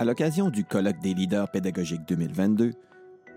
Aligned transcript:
À 0.00 0.04
l'occasion 0.06 0.48
du 0.48 0.64
colloque 0.64 0.98
des 1.00 1.12
leaders 1.12 1.50
pédagogiques 1.50 2.08
2022, 2.08 2.72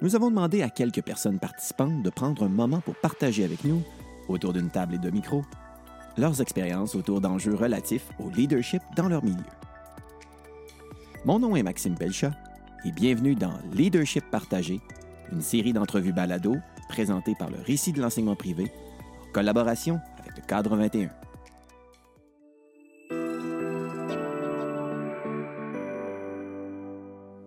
nous 0.02 0.15
avons 0.15 0.29
demandé 0.29 0.62
à 0.62 0.70
quelques 0.70 1.01
personnes 1.01 1.38
participantes 1.38 2.01
de 2.01 2.10
prendre 2.10 2.42
un 2.44 2.47
moment 2.47 2.79
pour 2.79 2.96
partager 2.96 3.44
avec 3.44 3.65
nous, 3.65 3.81
autour 4.29 4.53
d'une 4.53 4.70
table 4.70 4.96
et 4.96 4.97
de 4.97 5.10
micros, 5.10 5.44
leurs 6.17 6.39
expériences 6.39 6.96
autour 6.96 7.20
d'enjeux 7.20 7.53
relatifs 7.53 8.07
au 8.17 8.29
leadership 8.29 8.81
dans 8.96 9.10
leur 9.10 9.26
milieu. 9.26 9.44
Mon 11.26 11.38
nom 11.38 11.57
est 11.57 11.63
Maxime 11.63 11.96
Pelchat 11.96 12.31
et 12.85 12.93
bienvenue 12.93 13.35
dans 13.35 13.60
Leadership 13.74 14.24
partagé, 14.31 14.80
une 15.34 15.42
série 15.42 15.74
d'entrevues 15.74 16.13
balado 16.13 16.55
présentées 16.88 17.35
par 17.38 17.49
le 17.49 17.57
Récit 17.59 17.91
de 17.91 18.02
l'enseignement 18.02 18.38
privé 18.38 18.71
en 19.21 19.34
collaboration 19.34 19.99
avec 20.21 20.38
le 20.38 20.43
Cadre 20.48 20.77
21. 20.77 21.09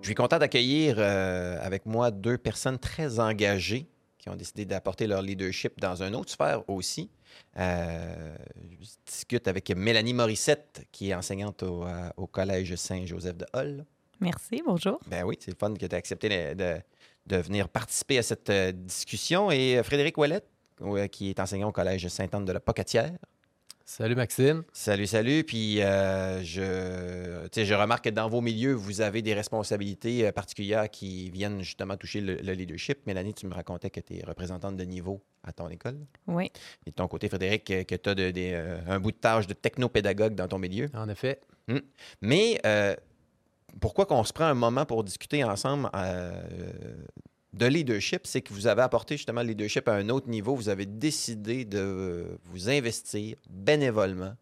Je 0.06 0.10
suis 0.10 0.15
content 0.15 0.38
d'accueillir 0.38 0.95
euh, 1.01 1.59
avec 1.60 1.84
moi 1.84 2.12
deux 2.12 2.38
personnes 2.38 2.78
très 2.78 3.19
engagées 3.19 3.88
qui 4.19 4.29
ont 4.29 4.37
décidé 4.37 4.65
d'apporter 4.65 5.09
leur 5.09 5.20
leadership 5.20 5.80
dans 5.80 6.01
une 6.01 6.15
autre 6.15 6.30
sphère 6.30 6.62
aussi. 6.70 7.10
Euh, 7.59 8.37
je 8.70 8.87
discute 9.05 9.48
avec 9.48 9.69
Mélanie 9.74 10.15
Morissette, 10.15 10.87
qui 10.92 11.10
est 11.10 11.15
enseignante 11.15 11.65
au, 11.65 11.82
euh, 11.82 12.09
au 12.16 12.29
Collège 12.29 12.77
Saint-Joseph 12.77 13.37
de 13.37 13.46
Hall. 13.52 13.84
Merci, 14.20 14.62
bonjour. 14.65 15.01
Ben 15.09 15.24
oui, 15.24 15.37
c'est 15.41 15.51
le 15.51 15.56
fun 15.59 15.74
que 15.74 15.79
tu 15.80 15.87
aies 15.87 15.95
accepté 15.95 16.29
de, 16.29 16.54
de- 16.54 16.80
de 17.27 17.37
venir 17.38 17.68
participer 17.68 18.18
à 18.18 18.23
cette 18.23 18.52
discussion. 18.87 19.51
Et 19.51 19.82
Frédéric 19.82 20.16
Ouellette, 20.18 20.46
qui 21.10 21.30
est 21.30 21.41
enseignant 21.41 21.70
au 21.70 21.73
Collège 21.73 22.07
Sainte-Anne 22.07 22.45
de 22.45 22.52
la 22.52 22.60
Pocatière. 22.60 23.10
Salut 23.88 24.16
Maxime. 24.16 24.65
Salut, 24.73 25.06
salut. 25.06 25.45
Puis 25.45 25.80
euh, 25.80 26.42
je, 26.42 27.45
tu 27.45 27.60
sais, 27.60 27.65
je 27.65 27.73
remarque 27.73 28.04
que 28.04 28.10
dans 28.10 28.28
vos 28.28 28.40
milieux, 28.40 28.74
vous 28.74 29.01
avez 29.01 29.23
des 29.23 29.32
responsabilités 29.32 30.26
euh, 30.26 30.32
particulières 30.32 30.90
qui 30.90 31.30
viennent 31.30 31.62
justement 31.62 31.96
toucher 31.96 32.20
le, 32.20 32.34
le 32.34 32.52
leadership. 32.52 33.06
Mélanie, 33.06 33.32
tu 33.32 33.46
me 33.46 33.54
racontais 33.54 33.90
que 33.90 34.01
tu 34.01 34.16
es 34.16 34.24
représentante 34.24 34.76
de 34.76 34.82
niveau 34.82 35.23
à 35.45 35.52
ton 35.52 35.68
école. 35.68 35.98
Oui. 36.26 36.51
Et 36.84 36.90
de 36.90 36.96
ton 36.96 37.06
côté, 37.06 37.28
Frédéric, 37.28 37.70
euh, 37.70 37.84
que 37.84 37.95
tu 37.95 38.10
as 38.10 38.93
un 38.93 38.98
bout 38.98 39.12
de 39.12 39.16
tâche 39.18 39.46
de 39.46 39.54
technopédagogue 39.54 40.34
dans 40.34 40.48
ton 40.48 40.59
milieu. 40.59 40.88
En 40.93 41.09
effet, 41.09 41.40
Mais 42.21 42.60
euh, 42.66 42.96
pourquoi 43.80 44.06
qu'on 44.06 44.24
se 44.24 44.32
prend 44.32 44.46
un 44.46 44.54
moment 44.54 44.84
pour 44.84 45.04
discuter 45.04 45.45
ensemble 45.45 45.90
euh, 45.95 46.32
de 47.57 47.66
leadership, 47.66 48.26
c'est 48.26 48.43
que 48.43 48.52
vous 48.52 48.66
avez 48.66 48.82
apporté 48.82 49.16
justement 49.16 49.43
le 49.43 49.49
leadership 49.49 49.88
à 49.88 49.95
un 49.95 50.09
autre 50.10 50.29
niveau. 50.29 50.54
Vous 50.54 50.68
avez 50.68 50.87
décidé 50.87 51.65
de 51.65 52.38
vous 52.45 52.68
investir 52.68 53.37
bénévolement 53.49 54.35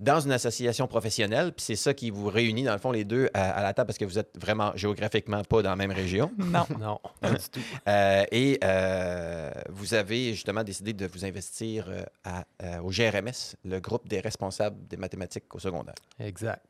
dans 0.00 0.18
une 0.20 0.32
association 0.32 0.88
professionnelle, 0.88 1.52
puis 1.52 1.64
c'est 1.64 1.76
ça 1.76 1.94
qui 1.94 2.10
vous 2.10 2.26
réunit, 2.28 2.64
dans 2.64 2.72
le 2.72 2.80
fond, 2.80 2.90
les 2.90 3.04
deux 3.04 3.30
à, 3.32 3.52
à 3.52 3.62
la 3.62 3.72
table, 3.72 3.86
parce 3.86 3.96
que 3.96 4.04
vous 4.04 4.18
êtes 4.18 4.36
vraiment 4.38 4.72
géographiquement 4.74 5.42
pas 5.44 5.62
dans 5.62 5.70
la 5.70 5.76
même 5.76 5.92
région. 5.92 6.32
Non. 6.38 6.66
non, 6.80 6.98
pas 7.20 7.30
du 7.30 7.48
tout. 7.48 7.60
Euh, 7.88 8.24
et 8.32 8.58
euh, 8.64 9.50
vous 9.70 9.94
avez 9.94 10.34
justement 10.34 10.64
décidé 10.64 10.92
de 10.92 11.06
vous 11.06 11.24
investir 11.24 11.86
euh, 11.88 12.02
à- 12.24 12.82
au 12.82 12.88
GRMS, 12.90 13.54
le 13.64 13.78
groupe 13.78 14.08
des 14.08 14.18
responsables 14.20 14.76
des 14.88 14.96
mathématiques 14.96 15.54
au 15.54 15.60
secondaire 15.60 15.94
Exact. 16.18 16.60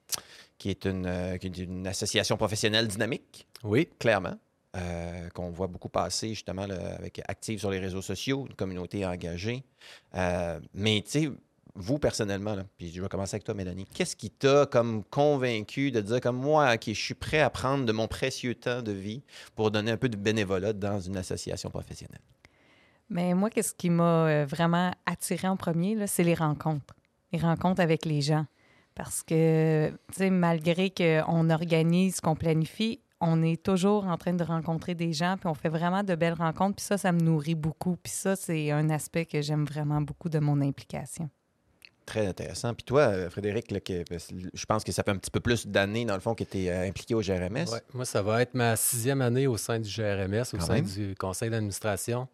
qui 0.59 0.69
est 0.69 0.85
une, 0.85 1.07
euh, 1.07 1.39
qui 1.39 1.47
est 1.47 1.59
une 1.59 1.87
association 1.87 2.37
professionnelle 2.37 2.87
dynamique, 2.89 3.47
Oui, 3.65 3.89
clairement, 3.99 4.37
euh, 4.77 5.29
qu'on 5.31 5.51
voit 5.51 5.69
beaucoup 5.69 5.89
passer 5.89 6.31
justement 6.31 6.63
avec 6.63 7.23
active 7.29 7.61
sur 7.61 7.71
les 7.71 7.79
réseaux 7.79 8.03
sociaux, 8.03 8.47
une 8.49 8.57
communauté 8.57 9.07
engagée. 9.07 9.63
Euh, 10.15 10.59
mais 10.75 11.03
tu 11.05 11.11
sais, 11.11 11.31
vous 11.77 11.99
personnellement, 11.99 12.57
puis 12.77 12.93
je 12.93 13.01
vais 13.01 13.09
commencer 13.09 13.37
avec 13.37 13.45
toi, 13.45 13.55
Mélanie, 13.55 13.85
qu'est-ce 13.85 14.17
qui 14.17 14.31
t'a 14.31 14.67
comme 14.67 15.05
convaincu 15.05 15.91
de 15.91 16.01
dire 16.01 16.21
comme 16.21 16.37
moi, 16.37 16.75
je 16.85 16.93
suis 16.93 17.15
prêt 17.15 17.41
à 17.41 17.51
prendre 17.51 17.85
de 17.85 17.93
mon 17.93 18.09
précieux 18.09 18.55
temps 18.55 18.83
de 18.83 18.93
vie 18.93 19.23
pour 19.55 19.71
donner 19.71 19.91
un 19.91 19.97
peu 19.97 20.09
de 20.09 20.17
bénévolat 20.17 20.73
dans 20.73 21.01
une 21.01 21.17
association 21.17 21.71
professionnelle? 21.71 22.23
Mais 23.11 23.35
moi, 23.35 23.51
qu'est-ce 23.51 23.75
qui 23.75 23.91
m'a 23.91 24.27
euh, 24.27 24.45
vraiment 24.45 24.93
attiré 25.07 25.47
en 25.47 25.57
premier, 25.57 26.07
c'est 26.07 26.25
les 26.25 26.35
rencontres. 26.35 26.95
Les 27.33 27.39
rencontres 27.39 27.81
avec 27.81 28.05
les 28.05 28.23
gens. 28.23 28.47
Parce 28.95 29.23
que, 29.23 29.91
tu 30.09 30.15
sais, 30.15 30.31
malgré 30.31 30.91
qu'on 30.91 31.51
organise, 31.51 32.21
qu'on 32.21 32.37
planifie, 32.37 33.01
on 33.21 33.43
est 33.43 33.63
toujours 33.63 34.07
en 34.07 34.17
train 34.19 34.35
de 34.35 34.45
rencontrer 34.45 34.95
des 34.95 35.13
gens, 35.13 35.37
puis 35.39 35.49
on 35.49 35.55
fait 35.55 35.69
vraiment 35.69 36.03
de 36.03 36.15
belles 36.15 36.35
rencontres, 36.35 36.77
puis 36.77 36.85
ça, 36.85 36.99
ça 36.99 37.13
me 37.13 37.21
nourrit 37.21 37.55
beaucoup. 37.55 37.97
Puis 37.97 38.13
ça, 38.13 38.37
c'est 38.37 38.71
un 38.71 38.91
aspect 38.91 39.25
que 39.27 39.41
j'aime 39.41 39.65
vraiment 39.65 40.01
beaucoup 40.01 40.29
de 40.29 40.39
mon 40.39 40.61
implication. 40.61 41.31
Très 42.07 42.27
intéressant. 42.27 42.75
Puis 42.75 42.85
toi, 42.85 43.01
euh, 43.03 43.31
Frédéric, 43.31 43.71
là, 43.71 43.81
que- 43.81 44.05
je 44.53 44.67
pense 44.67 44.85
que 44.85 44.93
ça 44.93 45.03
fait 45.03 45.11
un 45.11 45.17
petit 45.17 45.31
peu 45.31 45.41
plus 45.41 45.67
d'années, 45.67 46.05
dans 46.05 46.13
le 46.15 46.21
fond, 46.21 46.35
que 46.35 46.45
tu 46.45 46.65
es 46.65 46.87
impliqué 46.87 47.15
au 47.15 47.23
GRMS. 47.23 47.71
Ouais, 47.73 47.81
moi, 47.95 48.05
ça 48.05 48.21
va 48.21 48.43
être 48.43 48.53
ma 48.53 48.77
sixième 48.77 49.23
année 49.23 49.47
au 49.47 49.57
sein 49.57 49.79
du 49.81 49.89
GRMS, 49.89 50.43
au 50.53 50.59
Quand 50.59 50.67
sein 50.67 50.75
même. 50.75 50.85
du 50.85 51.15
conseil 51.19 51.49
d'administration. 51.49 52.29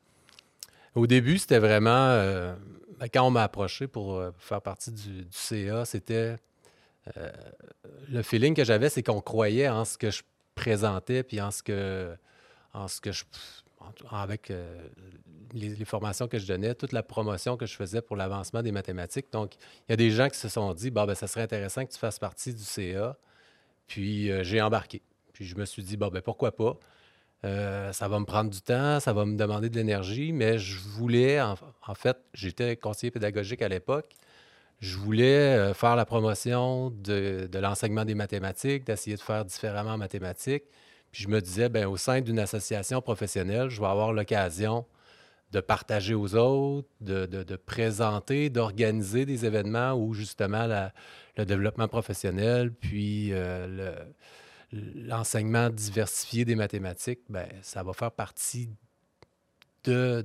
Au 0.97 1.07
début, 1.07 1.39
c'était 1.39 1.61
vraiment, 1.61 1.91
euh, 1.93 2.53
ben, 2.99 3.07
quand 3.15 3.25
on 3.25 3.31
m'a 3.31 3.45
approché 3.45 3.87
pour 3.87 4.17
euh, 4.17 4.33
faire 4.39 4.61
partie 4.61 4.91
du, 4.91 5.23
du 5.23 5.29
CA, 5.31 5.85
c'était 5.85 6.37
euh, 7.17 7.31
le 8.09 8.23
feeling 8.23 8.55
que 8.55 8.65
j'avais, 8.65 8.89
c'est 8.89 9.05
qu'on 9.05 9.21
croyait 9.21 9.69
en 9.69 9.85
ce 9.85 9.97
que 9.97 10.11
je 10.11 10.23
présentais, 10.61 11.23
puis 11.23 11.41
en 11.41 11.51
ce 11.51 11.63
que, 11.63 12.15
en 12.75 12.87
ce 12.87 13.01
que 13.01 13.13
je, 13.13 13.25
avec 14.11 14.51
euh, 14.51 14.79
les, 15.55 15.85
formations 15.87 16.29
que 16.29 16.39
je 16.39 16.47
donnais, 16.47 16.75
toute 16.75 16.93
la 16.93 17.03
promotion 17.03 17.57
que 17.57 17.65
je 17.65 17.75
faisais 17.75 18.03
pour 18.03 18.15
l'avancement 18.15 18.63
des 18.63 18.73
mathématiques. 18.73 19.33
Donc, 19.33 19.55
il 19.55 19.93
y 19.93 19.95
a 19.95 19.97
des 19.97 20.11
gens 20.11 20.29
qui 20.29 20.39
se 20.39 20.51
sont 20.51 20.75
dit, 20.75 20.91
bon, 20.91 21.07
ben, 21.07 21.15
ça 21.15 21.27
serait 21.27 21.43
intéressant 21.43 21.87
que 21.87 21.93
tu 21.93 21.99
fasses 21.99 22.19
partie 22.19 22.55
du 22.55 22.63
CA. 22.63 23.17
Puis 23.87 24.31
euh, 24.31 24.45
j'ai 24.45 24.61
embarqué. 24.61 25.01
Puis 25.33 25.47
je 25.47 25.57
me 25.57 25.65
suis 25.65 25.83
dit, 25.83 25.97
bon, 25.97 26.09
ben 26.09 26.21
pourquoi 26.21 26.55
pas? 26.55 26.79
Euh, 27.45 27.91
ça 27.93 28.07
va 28.07 28.21
me 28.21 28.27
prendre 28.27 28.51
du 28.51 28.61
temps, 28.61 29.01
ça 29.01 29.15
va 29.15 29.25
me 29.25 29.37
demander 29.37 29.71
de 29.71 29.77
l'énergie, 29.77 30.31
mais 30.33 30.59
je 30.59 30.79
voulais, 30.79 31.41
en 31.41 31.57
fait, 31.95 32.19
j'étais 32.35 32.77
conseiller 32.77 33.11
pédagogique 33.11 33.63
à 33.63 33.69
l'époque. 33.69 34.15
Je 34.81 34.97
voulais 34.97 35.57
euh, 35.59 35.75
faire 35.75 35.95
la 35.95 36.07
promotion 36.07 36.91
de, 36.91 37.47
de 37.51 37.59
l'enseignement 37.59 38.05
des 38.05 38.15
mathématiques, 38.15 38.85
d'essayer 38.85 39.17
de 39.17 39.21
faire 39.21 39.45
différemment 39.45 39.93
en 39.93 39.99
mathématiques. 39.99 40.65
Puis 41.13 41.25
je 41.25 41.29
me 41.29 41.41
disais, 41.41 41.69
ben, 41.69 41.87
au 41.87 41.97
sein 41.97 42.21
d'une 42.21 42.39
association 42.39 43.03
professionnelle, 43.03 43.69
je 43.69 43.81
vais 43.81 43.87
avoir 43.89 44.13
l'occasion 44.13 44.87
de 45.53 45.61
partager 45.61 46.15
aux 46.15 46.35
autres, 46.37 46.89
de, 47.01 47.27
de- 47.27 47.43
de 47.43 47.57
présenter, 47.57 48.49
d'organiser 48.51 49.27
des 49.27 49.45
événements 49.45 49.93
où 49.95 50.15
justement 50.15 50.67
la- 50.67 50.93
le 51.37 51.45
développement 51.45 51.89
professionnel, 51.89 52.73
puis 52.73 53.33
euh, 53.33 53.67
le- 54.73 55.05
l'enseignement 55.07 55.69
diversifié 55.69 56.45
des 56.45 56.55
mathématiques, 56.55 57.21
ben, 57.29 57.49
ça 57.63 57.83
va 57.83 57.93
faire 57.93 58.13
partie 58.13 58.71
de, 59.85 60.25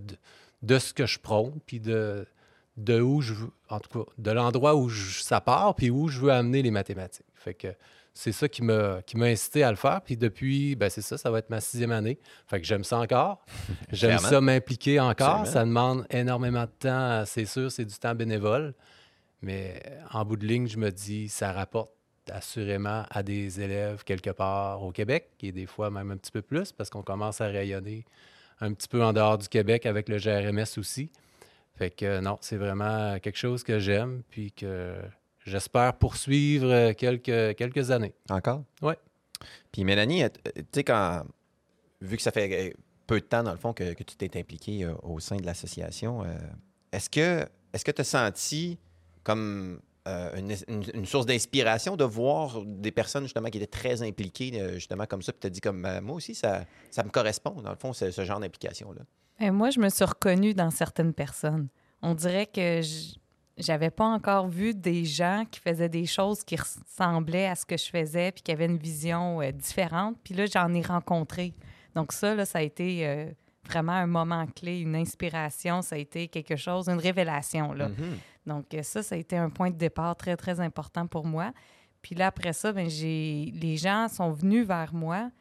de 0.62 0.80
ce 0.80 0.94
que 0.94 1.06
je 1.06 1.20
prône, 1.20 1.60
puis 1.66 1.80
de, 1.80 2.28
de 2.78 3.00
où 3.00 3.22
je 3.22 3.34
veux, 3.34 3.50
en 3.70 3.80
tout 3.80 4.00
cas, 4.04 4.12
de 4.18 4.32
l'endroit 4.32 4.76
où 4.76 4.90
je- 4.90 5.22
ça 5.24 5.40
part, 5.42 5.76
puis 5.76 5.90
où 5.90 6.08
je 6.08 6.20
veux 6.20 6.32
amener 6.32 6.62
les 6.62 6.72
mathématiques. 6.72 7.26
Fait 7.36 7.54
que 7.54 7.68
c'est 8.14 8.32
ça 8.32 8.48
qui 8.50 8.62
m'a 8.64 9.02
qui 9.04 9.18
m'a 9.18 9.26
incité 9.28 9.64
à 9.64 9.70
le 9.72 9.78
faire. 9.78 10.02
Puis 10.02 10.18
depuis, 10.18 10.76
ben 10.76 10.90
c'est 10.90 11.02
ça, 11.02 11.18
ça 11.18 11.30
va 11.32 11.40
être 11.40 11.50
ma 11.50 11.62
sixième 11.62 11.92
année. 11.92 12.18
Fait 12.48 12.60
que 12.60 12.66
j'aime 12.68 12.84
ça 12.84 13.00
encore. 13.00 13.46
J'aime 13.92 14.12
ça 14.30 14.42
m'impliquer 14.42 15.00
encore. 15.00 15.42
Absolument. 15.42 15.46
Ça 15.54 15.66
demande 15.66 16.06
énormément 16.10 16.64
de 16.64 16.72
temps, 16.80 17.24
c'est 17.26 17.46
sûr, 17.46 17.72
c'est 17.72 17.86
du 17.86 17.96
temps 17.96 18.16
bénévole. 18.16 18.74
Mais 19.42 19.82
en 20.12 20.26
bout 20.26 20.38
de 20.38 20.46
ligne, 20.48 20.68
je 20.68 20.78
me 20.78 20.92
dis, 20.92 21.30
ça 21.30 21.52
rapporte 21.52 21.92
assurément 22.32 23.04
à 23.12 23.22
des 23.22 23.62
élèves 23.62 24.04
quelque 24.04 24.32
part 24.32 24.82
au 24.84 24.92
Québec, 24.92 25.30
et 25.42 25.52
des 25.52 25.66
fois 25.68 25.92
même 25.92 26.10
un 26.12 26.18
petit 26.18 26.32
peu 26.32 26.42
plus, 26.42 26.72
parce 26.72 26.90
qu'on 26.90 27.04
commence 27.04 27.40
à 27.42 27.48
rayonner 27.48 28.06
un 28.62 28.74
petit 28.74 28.88
peu 28.88 29.04
en 29.04 29.14
dehors 29.14 29.38
du 29.38 29.48
Québec 29.48 29.86
avec 29.86 30.10
le 30.10 30.18
GRMS 30.18 30.78
aussi. 30.80 31.12
Fait 31.76 31.90
que 31.92 32.06
euh, 32.06 32.22
non, 32.22 32.38
c'est 32.42 32.58
vraiment 32.58 33.20
quelque 33.20 33.38
chose 33.38 33.64
que 33.64 33.80
j'aime, 33.80 34.24
puis 34.30 34.52
que 34.52 34.96
j'espère 35.46 35.98
poursuivre 35.98 36.68
euh, 36.72 36.94
quelques, 36.94 37.56
quelques 37.58 37.92
années. 37.92 38.14
Encore? 38.30 38.64
Ouais. 38.82 38.98
Puis 39.72 39.84
Mélanie, 39.84 40.24
euh, 40.24 40.30
tu 40.56 40.64
sais, 40.74 40.84
quand, 40.84 41.24
vu 42.02 42.16
que 42.16 42.24
ça 42.24 42.32
fait 42.32 42.70
euh, 42.70 42.74
peu 43.08 43.20
de 43.20 43.26
temps, 43.26 43.44
dans 43.44 43.52
le 43.52 43.58
fond, 43.58 43.74
que, 43.74 43.94
que 43.94 44.04
tu 44.04 44.16
t'es 44.16 44.40
impliqué 44.40 44.84
euh, 44.86 44.94
au 45.04 45.20
sein 45.20 45.36
de 45.36 45.46
l'association, 45.46 46.24
euh, 46.24 46.28
est-ce 46.92 47.10
que 47.10 47.46
est-ce 47.74 47.84
que 47.84 47.92
tu 47.92 48.02
as 48.02 48.06
senti 48.06 48.80
comme 49.24 49.82
euh, 50.08 50.38
une, 50.38 50.52
une- 50.70 50.86
une 50.94 51.06
source 51.06 51.26
d'inspiration 51.26 51.98
de 51.98 52.06
voir 52.06 52.62
des 52.64 52.92
personnes 52.92 53.24
justement 53.24 53.50
qui 53.50 53.58
étaient 53.58 53.68
très 53.68 54.02
impliquées 54.02 54.52
euh, 54.62 54.76
justement 54.76 55.06
comme 55.06 55.22
ça, 55.22 55.34
puis 55.34 55.42
tu 55.42 55.48
as 55.48 55.50
dit 55.50 55.60
comme 55.62 55.84
euh, 55.86 56.00
moi 56.00 56.16
aussi, 56.16 56.36
ça, 56.36 56.64
ça 56.90 57.04
me 57.04 57.10
correspond, 57.10 57.62
dans 57.62 57.72
le 57.72 57.76
fond, 57.76 57.92
ce, 57.92 58.12
ce 58.12 58.24
genre 58.24 58.40
d'implication-là? 58.40 59.02
Et 59.40 59.52
moi, 59.52 59.70
je 59.70 59.80
me 59.80 59.90
suis 59.90 60.06
reconnue 60.06 60.54
dans 60.54 60.70
certaines 60.70 61.14
personnes. 61.14 61.68
On 62.02 62.14
dirait 62.14 62.46
que 62.46 62.82
j'avais 63.58 63.90
pas 63.90 64.06
encore 64.06 64.48
vu 64.48 64.74
des 64.74 65.06
gens 65.06 65.46
qui 65.50 65.60
faisaient 65.60 65.90
des 65.90 66.06
choses 66.06 66.44
qui 66.44 66.56
ressemblaient 66.56 67.48
à 67.48 67.56
ce 67.56 67.66
que 67.66 67.78
je 67.78 67.90
faisais, 67.90 68.32
puis 68.32 68.44
qui 68.44 68.52
avaient 68.52 68.66
une 68.66 68.78
vision 68.78 69.42
euh, 69.42 69.52
différente. 69.52 70.18
Puis 70.24 70.34
là, 70.34 70.46
j'en 70.46 70.74
ai 70.74 70.82
rencontré. 70.82 71.54
Donc 71.96 72.12
ça, 72.12 72.36
là, 72.36 72.46
ça 72.46 72.60
a 72.60 72.62
été 72.62 73.08
euh, 73.08 73.32
vraiment 73.68 73.94
un 73.94 74.08
moment 74.08 74.46
clé, 74.48 74.80
une 74.80 74.96
inspiration. 74.96 75.82
Ça 75.82 75.96
a 75.96 76.00
été 76.00 76.28
quelque 76.28 76.56
chose, 76.56 76.90
une 76.90 77.00
révélation. 77.00 77.74
Là. 77.74 77.90
Mhm. 77.90 78.18
Donc, 78.46 78.74
euh, 78.74 78.84
ça, 78.84 79.02
ça 79.04 79.16
a 79.16 79.18
été 79.18 79.38
un 79.38 79.50
point 79.50 79.70
de 79.70 79.78
départ 79.78 80.16
très, 80.16 80.38
très 80.38 80.60
important 80.60 81.08
pour 81.08 81.26
moi. 81.26 81.52
Puis 82.02 82.14
là, 82.14 82.28
après 82.28 82.54
ça, 82.54 82.72
j'ai... 82.88 83.52
les 83.54 83.78
gens 83.78 84.08
sont 84.08 84.32
venus 84.32 84.68
vers 84.68 84.94
moi. 84.94 85.32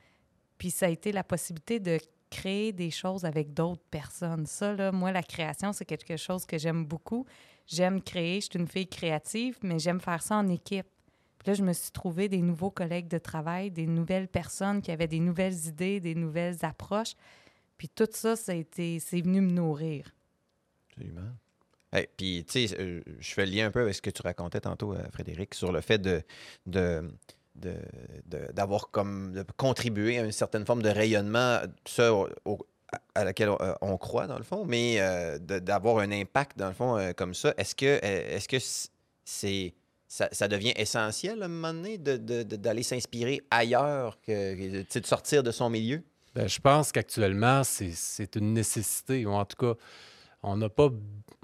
Puis 0.56 0.70
ça 0.70 0.86
a 0.86 0.88
été 0.88 1.12
la 1.12 1.24
possibilité 1.24 1.80
de 1.80 1.98
créer 2.34 2.72
des 2.72 2.90
choses 2.90 3.24
avec 3.24 3.54
d'autres 3.54 3.84
personnes. 3.90 4.46
Ça, 4.46 4.74
là, 4.74 4.90
moi, 4.90 5.12
la 5.12 5.22
création, 5.22 5.72
c'est 5.72 5.84
quelque 5.84 6.16
chose 6.16 6.44
que 6.44 6.58
j'aime 6.58 6.84
beaucoup. 6.84 7.26
J'aime 7.66 8.02
créer, 8.02 8.40
je 8.40 8.46
suis 8.50 8.58
une 8.58 8.66
fille 8.66 8.88
créative, 8.88 9.56
mais 9.62 9.78
j'aime 9.78 10.00
faire 10.00 10.22
ça 10.22 10.36
en 10.36 10.48
équipe. 10.48 10.86
Puis 11.38 11.46
là, 11.46 11.54
je 11.54 11.62
me 11.62 11.72
suis 11.72 11.92
trouvé 11.92 12.28
des 12.28 12.42
nouveaux 12.42 12.70
collègues 12.70 13.08
de 13.08 13.18
travail, 13.18 13.70
des 13.70 13.86
nouvelles 13.86 14.28
personnes 14.28 14.82
qui 14.82 14.90
avaient 14.90 15.06
des 15.06 15.20
nouvelles 15.20 15.66
idées, 15.66 16.00
des 16.00 16.14
nouvelles 16.14 16.56
approches. 16.62 17.14
Puis 17.78 17.88
tout 17.88 18.08
ça, 18.10 18.34
ça 18.34 18.52
c'est 18.74 19.20
venu 19.20 19.40
me 19.40 19.52
nourrir. 19.52 20.12
Absolument. 20.90 21.30
Hey, 21.92 22.08
puis, 22.16 22.44
tu 22.44 22.66
sais, 22.66 22.80
euh, 22.80 23.00
je 23.20 23.32
fais 23.32 23.46
le 23.46 23.52
lien 23.52 23.66
un 23.66 23.70
peu 23.70 23.82
avec 23.82 23.94
ce 23.94 24.02
que 24.02 24.10
tu 24.10 24.22
racontais 24.22 24.60
tantôt, 24.60 24.94
euh, 24.94 25.08
Frédéric, 25.12 25.54
sur 25.54 25.70
le 25.70 25.80
fait 25.80 26.02
de, 26.02 26.22
de- 27.56 27.74
de- 28.26 28.52
d'avoir 28.52 28.90
comme 28.90 29.32
de 29.32 29.42
à 30.18 30.24
une 30.24 30.32
certaine 30.32 30.64
forme 30.66 30.82
de 30.82 30.88
rayonnement, 30.88 31.60
ça, 31.86 32.12
à 33.14 33.24
laquelle 33.24 33.48
euh, 33.48 33.74
on 33.80 33.96
croit, 33.96 34.26
dans 34.26 34.38
le 34.38 34.44
fond, 34.44 34.64
mais 34.64 34.96
euh, 35.00 35.38
de- 35.38 35.58
d'avoir 35.58 35.98
un 35.98 36.10
impact, 36.12 36.56
dans 36.58 36.68
le 36.68 36.74
fond, 36.74 36.96
euh, 36.96 37.12
comme 37.12 37.34
ça. 37.34 37.54
Est-ce 37.56 37.74
que, 37.74 37.98
est-ce 38.04 38.48
que 38.48 38.56
c'est. 39.24 39.74
Ça, 40.06 40.28
devient 40.46 40.72
essentiel 40.76 41.42
à 41.42 41.46
un 41.46 41.48
moment 41.48 41.74
donné 41.74 41.98
de- 41.98 42.16
de- 42.16 42.44
de- 42.44 42.54
d'aller 42.56 42.84
s'inspirer 42.84 43.42
ailleurs, 43.50 44.20
que, 44.20 44.54
de 45.00 45.06
sortir 45.06 45.42
de 45.42 45.50
son 45.50 45.70
milieu? 45.70 46.02
Ben, 46.36 46.46
je 46.48 46.60
pense 46.60 46.92
qu'actuellement, 46.92 47.62
c'est 47.64 48.36
une 48.36 48.52
nécessité, 48.52 49.26
ou 49.26 49.30
en 49.32 49.44
tout 49.44 49.56
cas, 49.56 49.74
on 50.44 50.58
n'a 50.58 50.68
pas, 50.68 50.90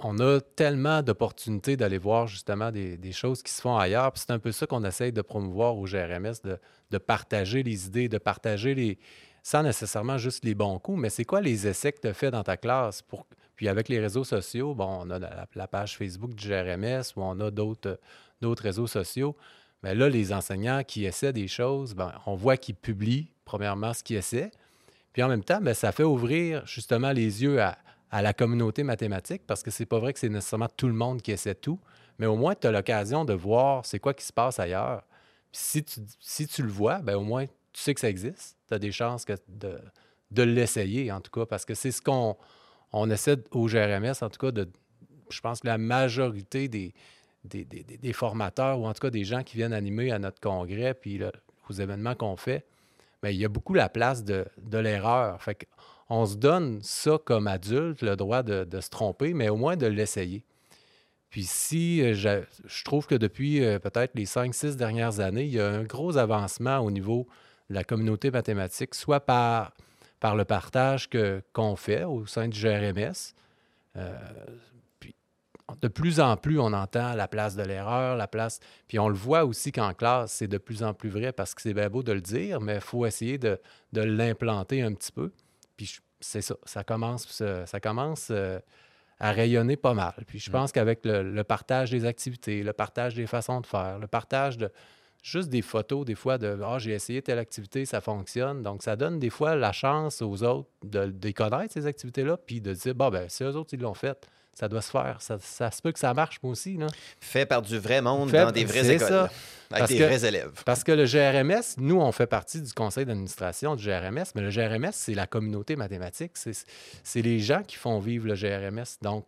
a 0.03 0.41
tellement 0.57 1.03
d'opportunités 1.03 1.77
d'aller 1.77 1.99
voir 1.99 2.27
justement 2.27 2.71
des, 2.71 2.97
des 2.99 3.13
choses 3.13 3.43
qui 3.43 3.51
se 3.51 3.61
font 3.61 3.77
ailleurs. 3.77 4.13
C'est 4.15 4.31
un 4.31 4.39
peu 4.39 4.53
ça 4.53 4.67
qu'on 4.67 4.85
essaye 4.85 5.13
de 5.13 5.23
promouvoir 5.23 5.77
au 5.77 5.85
GRMS, 5.85 6.35
de, 6.91 6.99
partager 6.99 7.63
les 7.63 7.87
idées, 7.87 8.09
de 8.09 8.19
partager 8.19 8.75
les, 8.75 8.99
sans 9.43 9.63
nécessairement 9.63 10.19
juste 10.19 10.45
les 10.45 10.55
bons 10.55 10.79
coups, 10.79 11.01
mais 11.01 11.09
c'est 11.11 11.25
quoi 11.25 11.41
les 11.41 11.67
essais 11.67 11.93
que 11.93 12.01
tu 12.01 12.09
as 12.09 12.15
fait 12.15 12.31
dans 12.31 12.43
ta 12.43 12.59
classe? 12.59 13.03
Puis 13.57 13.69
avec 13.69 13.89
les 13.89 14.01
réseaux 14.01 14.25
sociaux, 14.25 14.75
bon, 14.75 15.01
on 15.03 15.11
a 15.11 15.19
la, 15.19 15.69
page 15.69 15.97
Facebook 15.97 16.35
du 16.35 16.49
GRMS 16.49 17.03
ou 17.17 17.23
on 17.23 17.41
a 17.41 17.51
d'autres 17.51 17.99
d'autres 18.41 18.63
réseaux 18.63 18.87
sociaux. 18.87 19.37
Mais 19.83 19.95
là, 19.95 20.09
les 20.09 20.33
enseignants 20.33 20.83
qui 20.83 21.05
essaient 21.05 21.33
des 21.33 21.49
choses, 21.49 21.95
ben, 21.95 22.13
on 22.27 22.35
voit 22.35 22.57
qu'ils 22.57 22.75
publient, 22.75 23.33
premièrement, 23.45 23.93
ce 23.93 24.03
qu'ils 24.03 24.17
essaient. 24.17 24.51
Puis 25.13 25.23
en 25.23 25.29
même 25.29 25.45
temps, 25.45 25.61
ben, 25.61 25.75
ça 25.75 25.93
fait 25.93 26.05
ouvrir 26.05 26.67
justement 26.67 27.13
les 27.13 27.43
yeux 27.43 27.61
à, 27.61 27.77
à 28.11 28.23
la 28.23 28.33
communauté 28.33 28.83
mathématique 28.83 29.43
parce 29.47 29.63
que 29.63 29.71
c'est 29.71 29.87
pas 29.87 29.99
vrai 29.99 30.13
que 30.13 30.19
c'est 30.19 30.29
nécessairement 30.29 30.69
tout 30.77 30.89
le 30.89 30.93
monde 30.95 31.23
qui 31.23 31.33
essaie 31.33 31.55
tout, 31.55 31.79
mais 32.19 32.27
au 32.27 32.37
moins 32.37 32.55
tu 32.55 32.67
as 32.67 32.73
l'occasion 32.73 33.25
de 33.25 33.33
voir 33.35 33.85
c'est 33.87 33.99
quoi 34.01 34.15
qui 34.15 34.25
se 34.25 34.33
passe 34.33 34.59
ailleurs. 34.59 35.03
Si 35.53 35.83
tu, 35.85 36.01
si 36.21 36.47
tu 36.47 36.63
le 36.63 36.69
vois, 36.71 36.99
ben, 37.01 37.17
au 37.17 37.23
moins 37.23 37.47
tu 37.47 37.81
sais 37.83 37.95
que 37.95 38.01
ça 38.01 38.09
existe. 38.09 38.57
Tu 38.69 38.75
as 38.75 38.79
des 38.79 38.93
chances 38.93 39.25
de, 39.49 39.79
de 40.31 40.43
l'essayer 40.43 41.11
en 41.13 41.21
tout 41.21 41.31
cas 41.31 41.47
parce 41.47 41.65
que 41.65 41.75
c'est 41.75 41.93
ce 41.93 42.03
qu'on 42.03 42.37
on 42.93 43.09
essaie 43.11 43.37
au 43.53 43.67
GRMS 43.69 44.15
en 44.23 44.29
tout 44.31 44.39
cas 44.39 44.51
de. 44.51 44.69
Je 45.31 45.41
pense 45.41 45.61
que 45.61 45.69
la 45.69 45.79
majorité 45.79 46.67
des, 46.69 46.93
des, 47.45 47.65
des- 47.65 47.85
des- 47.85 48.13
formateurs 48.13 48.81
ou 48.81 48.87
en 48.87 48.93
tout 48.93 49.01
cas 49.01 49.11
des 49.11 49.25
gens 49.25 49.45
qui 49.45 49.57
viennent 49.57 49.73
animer 49.73 50.11
à 50.11 50.19
notre 50.19 50.41
congrès 50.41 50.95
puis 50.95 51.21
aux 51.69 51.73
événements 51.73 52.17
qu'on 52.17 52.37
fait, 52.37 52.67
bien, 53.23 53.33
il 53.33 53.39
y 53.39 53.45
a 53.45 53.49
beaucoup 53.49 53.75
la 53.75 53.89
place 53.89 54.25
de, 54.25 54.47
l'erreur. 54.73 55.43
Fait 55.43 55.69
on 56.09 56.27
se 56.27 56.37
donne 56.37 56.81
ça 56.83 57.19
comme 57.25 57.47
adulte, 57.47 58.03
le 58.03 58.17
droit 58.17 58.43
de, 58.43 58.81
se 58.81 58.91
tromper, 58.91 59.33
mais 59.33 59.49
au 59.49 59.57
moins 59.57 59.77
de 59.77 59.87
l'essayer. 59.87 60.43
Puis 61.29 61.45
si 61.45 62.03
euh, 62.03 62.15
je, 62.15 62.85
trouve 62.85 63.07
que 63.07 63.15
depuis 63.15 63.65
euh, 63.65 63.79
peut-être 63.79 64.17
les 64.17 64.27
5-6 64.27 64.75
dernières 64.75 65.21
années, 65.21 65.45
il 65.45 65.53
y 65.53 65.61
a 65.61 65.69
un 65.69 65.85
gros 65.85 66.17
avancement 66.17 66.79
au 66.79 66.91
niveau 66.91 67.29
de 67.69 67.75
la 67.77 67.85
communauté 67.85 68.33
mathématique, 68.33 68.97
soit 68.97 69.21
par, 69.21 69.73
le 70.23 70.45
partage 70.45 71.09
qu'on 71.53 71.77
fait 71.77 72.03
au 72.03 72.27
sein 72.27 72.49
du 72.49 72.61
GRMS. 72.61 73.35
Euh, 73.97 74.19
de 75.81 75.89
plus 75.89 76.21
en 76.21 76.37
plus, 76.37 76.59
on 76.59 76.73
entend 76.73 77.15
la 77.15 77.29
place 77.29 77.57
de 77.57 77.63
l'erreur, 77.63 78.17
la 78.17 78.27
place. 78.29 78.61
Puis 78.89 78.99
on 78.99 79.09
le 79.09 79.15
voit 79.15 79.45
aussi 79.45 79.73
qu'en 79.73 79.95
classe, 79.95 80.33
c'est 80.33 80.49
de 80.49 80.59
plus 80.59 80.83
en 80.83 80.95
plus 80.95 81.11
vrai 81.11 81.33
parce 81.33 81.55
que 81.55 81.63
c'est 81.63 81.75
bien 81.75 81.89
beau 81.89 82.03
de 82.03 82.13
le 82.13 82.21
dire, 82.21 82.61
mais 82.61 82.77
il 82.77 82.81
faut 82.81 83.07
essayer 83.07 83.39
de, 83.39 83.59
de 83.93 84.01
l'implanter 84.03 84.83
un 84.83 84.93
petit 84.95 85.13
peu. 85.13 85.33
Puis 85.77 85.99
c'est 86.21 86.43
ça, 86.43 86.55
ça 86.65 86.85
commence, 86.85 87.43
ça 87.67 87.81
commence 87.81 88.29
euh, 88.31 88.59
à 89.19 89.33
rayonner 89.33 89.77
pas 89.77 89.95
mal. 89.95 90.15
Puis 90.27 90.39
je 90.39 90.51
Mm. 90.51 90.53
pense 90.53 90.73
qu'avec 90.73 91.05
le, 91.05 91.23
le 91.23 91.45
partage 91.45 91.91
des 91.91 92.05
activités, 92.05 92.63
le 92.63 92.73
partage 92.73 93.15
des 93.15 93.27
façons 93.27 93.61
de 93.61 93.67
faire, 93.67 93.99
le 93.99 94.07
partage 94.07 94.59
de 94.59 94.71
juste 95.23 95.51
des 95.51 95.61
photos, 95.63 96.07
des 96.07 96.15
fois, 96.15 96.39
de 96.39 96.59
Ah, 96.65 96.79
j'ai 96.79 96.93
essayé 96.93 97.21
telle 97.21 97.39
activité, 97.39 97.85
ça 97.85 98.01
fonctionne. 98.01 98.63
Donc, 98.63 98.83
ça 98.83 98.97
donne 98.97 99.19
des 99.19 99.29
fois 99.29 99.55
la 99.55 99.73
chance 99.73 100.23
aux 100.23 100.43
autres 100.43 100.71
de, 100.83 101.07
de 101.07 101.31
connaître, 101.33 101.75
ces 101.75 101.87
activités-là, 101.87 102.39
puis 102.39 102.61
de 102.63 102.73
dire 102.73 102.95
Bon, 102.95 103.11
ben, 103.11 103.29
si 103.29 103.45
eux 103.45 103.55
autres, 103.55 103.75
ils 103.75 103.81
l'ont 103.81 103.93
fait, 103.95 104.27
ça 104.53 104.69
doit 104.69 104.83
se 104.83 104.91
faire. 104.91 105.17
Ça, 105.21 105.39
ça 105.41 105.71
se 105.71 105.81
peut 105.81 105.93
que 105.93 105.99
ça 105.99 106.13
marche, 106.15 106.39
moi 106.43 106.53
aussi. 106.53 106.77
Là. 106.77 106.87
Fait 107.21 107.47
par 107.47 107.63
du 107.63 107.79
vrai 107.79 108.03
monde 108.03 108.31
Fait- 108.31 108.45
dans 108.45 108.51
des 108.53 108.65
vraies 108.65 108.91
écoles. 108.95 109.09
ça. 109.09 109.23
Avec 109.25 109.33
Parce 109.69 109.91
des 109.91 109.99
que- 109.99 110.05
vrais 110.05 110.25
élèves. 110.27 110.63
Parce 110.67 110.83
que 110.85 110.91
le 110.93 111.05
GRMS, 111.07 111.77
nous, 111.79 112.01
on 112.01 112.11
fait 112.13 112.27
partie 112.27 112.61
du 112.61 112.73
conseil 112.73 113.07
d'administration 113.07 113.77
du 113.77 113.85
GRMS, 113.85 114.25
mais 114.35 114.43
le 114.43 114.51
GRMS, 114.51 114.91
c'est 114.93 115.15
la 115.15 115.27
communauté 115.29 115.77
mathématique. 115.77 116.33
C'est 116.35 116.53
c'est 117.05 117.23
les 117.23 117.39
gens 117.39 117.63
qui 117.63 117.77
font 117.77 118.01
vivre 118.01 118.27
le 118.27 118.35
GRMS. 118.35 118.99
Donc, 119.01 119.27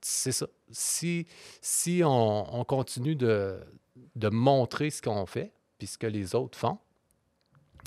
c'est 0.00 0.32
ça. 0.32 0.46
Si, 0.70 1.26
si 1.60 2.02
on, 2.04 2.58
on 2.58 2.64
continue 2.64 3.16
de, 3.16 3.58
de 4.14 4.28
montrer 4.30 4.88
ce 4.90 5.02
qu'on 5.02 5.26
fait, 5.26 5.52
puis 5.78 5.86
ce 5.86 5.98
que 5.98 6.06
les 6.06 6.34
autres 6.34 6.58
font, 6.58 6.78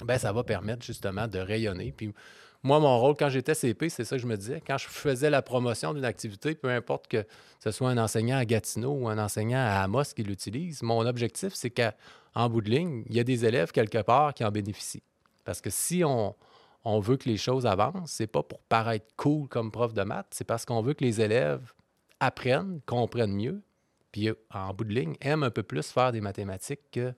ben 0.06 0.18
ça 0.18 0.32
va 0.32 0.44
permettre 0.44 0.86
justement 0.86 1.28
de 1.28 1.40
rayonner. 1.40 1.92
Puis 1.92 2.14
moi, 2.62 2.80
mon 2.80 3.00
rôle 3.00 3.16
quand 3.18 3.30
j'étais 3.30 3.56
CP, 3.56 3.90
c'est 3.90 4.04
ça 4.04 4.18
que 4.18 4.22
je 4.22 4.28
me 4.28 4.36
disais. 4.36 4.62
Quand 4.66 4.78
je 4.78 4.88
faisais 4.88 5.30
la 5.30 5.42
promotion 5.42 5.94
d'une 5.94 6.04
activité, 6.04 6.56
peu 6.56 6.70
importe 6.70 7.08
que 7.08 7.26
ce 7.64 7.72
soit 7.72 7.90
un 7.90 7.98
enseignant 7.98 8.38
à 8.38 8.44
Gatineau 8.44 8.92
ou 8.92 9.08
un 9.08 9.18
enseignant 9.18 9.60
à 9.60 9.82
Amos 9.82 10.04
qui 10.16 10.24
l'utilise, 10.24 10.84
mon 10.84 11.06
objectif, 11.06 11.54
c'est 11.54 11.70
qu'en 11.70 12.50
bout 12.50 12.62
de 12.62 12.70
ligne, 12.70 13.04
il 13.08 13.16
y 13.16 13.20
a 13.20 13.24
des 13.24 13.46
élèves 13.46 13.72
quelque 13.72 14.02
part 14.02 14.34
qui 14.34 14.44
en 14.44 14.52
bénéficient. 14.52 15.04
Parce 15.46 15.62
que 15.62 15.70
si 15.70 16.04
on, 16.04 16.36
veut 17.00 17.16
que 17.16 17.30
les 17.30 17.38
choses 17.38 17.66
avancent, 17.66 18.12
c'est 18.12 18.28
pas 18.28 18.44
pour 18.44 18.60
paraître 18.64 19.08
cool 19.16 19.48
comme 19.48 19.72
prof 19.72 19.94
de 19.94 20.04
maths, 20.04 20.28
c'est 20.32 20.44
parce 20.44 20.66
qu'on 20.66 20.82
veut 20.82 20.94
que 20.94 21.04
les 21.04 21.22
élèves 21.22 21.74
apprennent, 22.20 22.82
comprennent 22.86 23.34
mieux, 23.34 23.62
puis 24.12 24.30
en 24.54 24.74
bout 24.74 24.84
de 24.84 24.94
ligne, 24.94 25.16
aiment 25.22 25.44
un 25.44 25.52
peu 25.52 25.64
plus 25.64 25.92
faire 25.92 26.12
des 26.12 26.20
mathématiques 26.20 26.92
que 26.92 27.14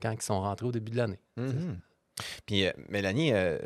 quand 0.00 0.12
ils 0.12 0.22
sont 0.22 0.40
rentrés 0.40 0.66
au 0.66 0.72
début 0.72 0.92
de 0.92 0.96
l'année. 0.96 1.20
Mhm. 1.36 1.80
Puis, 2.46 2.66
euh, 2.66 2.72
Mélanie, 2.88 3.32
euh, 3.32 3.58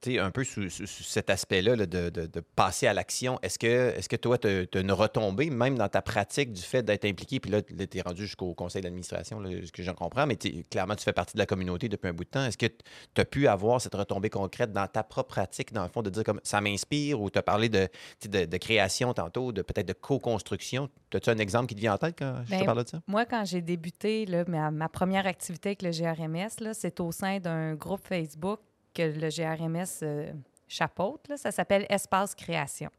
tu 0.00 0.12
sais, 0.12 0.18
un 0.18 0.30
peu 0.30 0.44
sous, 0.44 0.68
cet 0.68 1.30
aspect-là 1.30 1.76
là, 1.76 1.86
de, 1.86 2.40
passer 2.56 2.86
à 2.86 2.94
l'action, 2.94 3.38
est-ce 3.42 3.58
que, 3.58 3.96
est 3.96 4.08
que 4.08 4.16
toi, 4.16 4.38
tu 4.38 4.48
as 4.48 4.80
une 4.80 4.92
retombée, 4.92 5.50
même 5.50 5.76
dans 5.76 5.88
ta 5.88 6.02
pratique 6.02 6.52
du 6.52 6.62
fait 6.62 6.82
d'être 6.82 7.04
impliqué, 7.04 7.40
puis 7.40 7.50
là, 7.50 7.62
tu 7.62 7.98
es 7.98 8.00
rendu 8.00 8.22
jusqu'au 8.26 8.54
conseil 8.54 8.82
d'administration, 8.82 9.42
ce 9.44 9.70
que 9.70 9.82
j'en 9.82 9.94
comprends, 9.94 10.26
mais 10.26 10.36
clairement, 10.70 10.96
tu 10.96 11.04
fais 11.04 11.12
partie 11.12 11.34
de 11.34 11.38
la 11.38 11.46
communauté 11.46 11.88
depuis 11.88 12.08
un 12.08 12.12
bout 12.12 12.24
de 12.24 12.30
temps. 12.30 12.44
Est-ce 12.44 12.58
que 12.58 12.66
tu 12.66 13.20
as 13.20 13.24
pu 13.24 13.46
avoir 13.46 13.80
cette 13.80 13.94
retombée 13.94 14.30
concrète 14.30 14.72
dans 14.72 14.86
ta 14.86 15.04
propre 15.04 15.34
pratique, 15.34 15.72
dans 15.72 15.84
le 15.84 15.88
fond, 15.88 16.02
de 16.02 16.10
dire 16.10 16.24
comme 16.24 16.40
ça 16.42 16.60
m'inspire, 16.60 17.20
ou 17.20 17.30
tu 17.30 17.38
as 17.38 17.42
parlé 17.42 17.68
de, 17.68 17.88
de 18.24 18.56
création 18.56 19.14
tantôt, 19.14 19.52
de 19.52 19.62
peut-être 19.62 19.86
de 19.86 19.92
co-construction? 19.92 20.88
As-tu 21.14 21.30
un 21.30 21.38
exemple 21.38 21.66
qui 21.66 21.74
te 21.74 21.80
vient 21.80 21.94
en 21.94 21.98
tête 21.98 22.16
quand 22.18 22.42
je 22.44 22.50
te 22.52 22.58
Ben, 22.58 22.64
parle 22.64 22.84
de 22.84 22.88
ça? 22.88 23.00
Moi, 23.06 23.24
quand 23.26 23.44
j'ai 23.44 23.60
débuté, 23.60 24.26
là, 24.26 24.44
ma, 24.48 24.70
ma 24.70 24.88
première 24.88 25.26
activité 25.26 25.70
avec 25.70 25.82
le 25.82 25.90
GRMS, 25.90 26.72
c'est 26.74 27.00
au 27.00 27.12
sein 27.12 27.38
d'un 27.40 27.74
groupe 27.74 28.00
Facebook 28.06 28.60
que 28.94 29.02
le 29.02 29.28
GRMS 29.28 30.02
euh, 30.02 30.32
chapeaute. 30.68 31.28
là. 31.28 31.36
Ça 31.36 31.50
s'appelle 31.50 31.86
Espace 31.88 32.34
Création. 32.34 32.90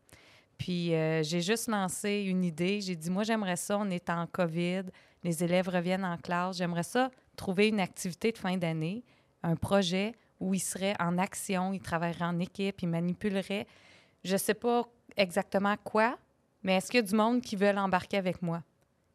Puis 0.58 0.94
euh, 0.94 1.24
j'ai 1.24 1.42
juste 1.42 1.68
lancé 1.68 2.24
une 2.28 2.44
idée. 2.44 2.80
J'ai 2.82 2.96
dit, 2.96 3.10
moi, 3.10 3.24
j'aimerais 3.24 3.56
ça, 3.56 3.78
on 3.78 3.90
est 3.90 4.10
en 4.10 4.28
COVID, 4.28 4.84
les 5.24 5.44
élèves 5.44 5.68
reviennent 5.70 6.06
en 6.06 6.18
classe. 6.18 6.58
J'aimerais 6.58 6.84
ça 6.84 7.10
trouver 7.36 7.70
une 7.70 7.80
activité 7.80 8.32
de 8.32 8.38
fin 8.38 8.58
d'année, 8.58 9.04
un 9.42 9.56
projet 9.56 10.14
où 10.40 10.54
ils 10.54 10.60
seraient 10.60 10.96
en 11.00 11.18
action, 11.18 11.74
ils 11.74 11.82
travailleraient 11.82 12.26
en 12.26 12.40
équipe, 12.40 12.82
ils 12.82 12.88
manipuleraient. 12.90 13.66
Je 14.24 14.34
ne 14.34 14.38
sais 14.38 14.54
pas 14.54 14.84
exactement 15.18 15.76
quoi, 15.84 16.18
mais 16.64 16.76
est-ce 16.76 16.90
qu'il 16.90 17.00
y 17.00 17.04
a 17.04 17.06
du 17.06 17.16
monde 17.16 17.42
qui 17.42 17.56
veut 17.56 17.70
embarquer 17.70 18.18
avec 18.18 18.42
moi? 18.42 18.64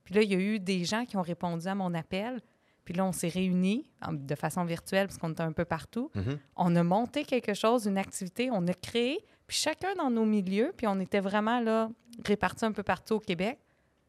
Puis 0.04 0.14
là, 0.14 0.22
il 0.22 0.30
y 0.30 0.34
a 0.34 0.38
eu 0.38 0.58
des 0.58 0.84
gens 0.84 1.04
qui 1.04 1.16
ont 1.16 1.22
répondu 1.22 1.66
à 1.66 1.74
mon 1.74 1.92
appel. 1.94 2.40
Puis 2.84 2.94
là, 2.94 3.04
on 3.04 3.12
s'est 3.12 3.28
réunis 3.28 3.84
de 4.10 4.34
façon 4.34 4.64
virtuelle 4.64 5.08
parce 5.08 5.18
qu'on 5.18 5.32
était 5.32 5.42
un 5.42 5.52
peu 5.52 5.66
partout. 5.66 6.10
Mhm. 6.14 6.38
On 6.56 6.76
a 6.76 6.82
monté 6.82 7.24
quelque 7.24 7.52
chose, 7.52 7.86
une 7.86 7.98
activité, 7.98 8.48
on 8.50 8.66
a 8.66 8.72
créé, 8.72 9.18
puis 9.46 9.56
chacun 9.56 9.94
dans 9.96 10.10
nos 10.10 10.24
milieux, 10.24 10.72
puis 10.74 10.86
on 10.86 10.98
était 10.98 11.20
vraiment 11.20 11.60
là, 11.60 11.90
répartis 12.24 12.64
un 12.64 12.72
peu 12.72 12.82
partout 12.82 13.14
au 13.14 13.20
Québec. 13.20 13.58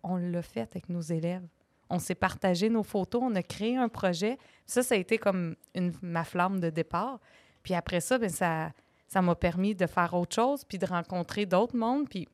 On 0.01 0.15
l'a 0.15 0.41
fait 0.41 0.69
avec 0.71 0.87
nos 0.87 1.01
élèves. 1.01 1.45
On 1.89 1.99
s'est 1.99 2.15
partagé 2.15 2.69
nos 2.69 2.83
photos, 2.83 3.21
on 3.25 3.35
a 3.35 3.43
créé 3.43 3.75
un 3.75 3.89
projet. 3.89 4.37
Ça, 4.65 4.83
ça 4.83 4.95
a 4.95 4.97
été 4.97 5.17
comme 5.17 5.55
une, 5.75 5.91
ma 6.01 6.23
flamme 6.23 6.61
de 6.61 6.69
départ. 6.69 7.19
Puis 7.63 7.73
après 7.73 7.99
ça, 7.99 8.17
ben 8.17 8.29
ça 8.29 8.71
ça 9.09 9.23
m'a 9.23 9.35
permis 9.35 9.75
de 9.75 9.87
faire 9.87 10.13
autre 10.13 10.35
chose, 10.35 10.63
puis 10.63 10.77
de 10.77 10.85
rencontrer 10.85 11.45
d'autres 11.47 11.75
mondes. 11.75 12.07
Puis, 12.07 12.27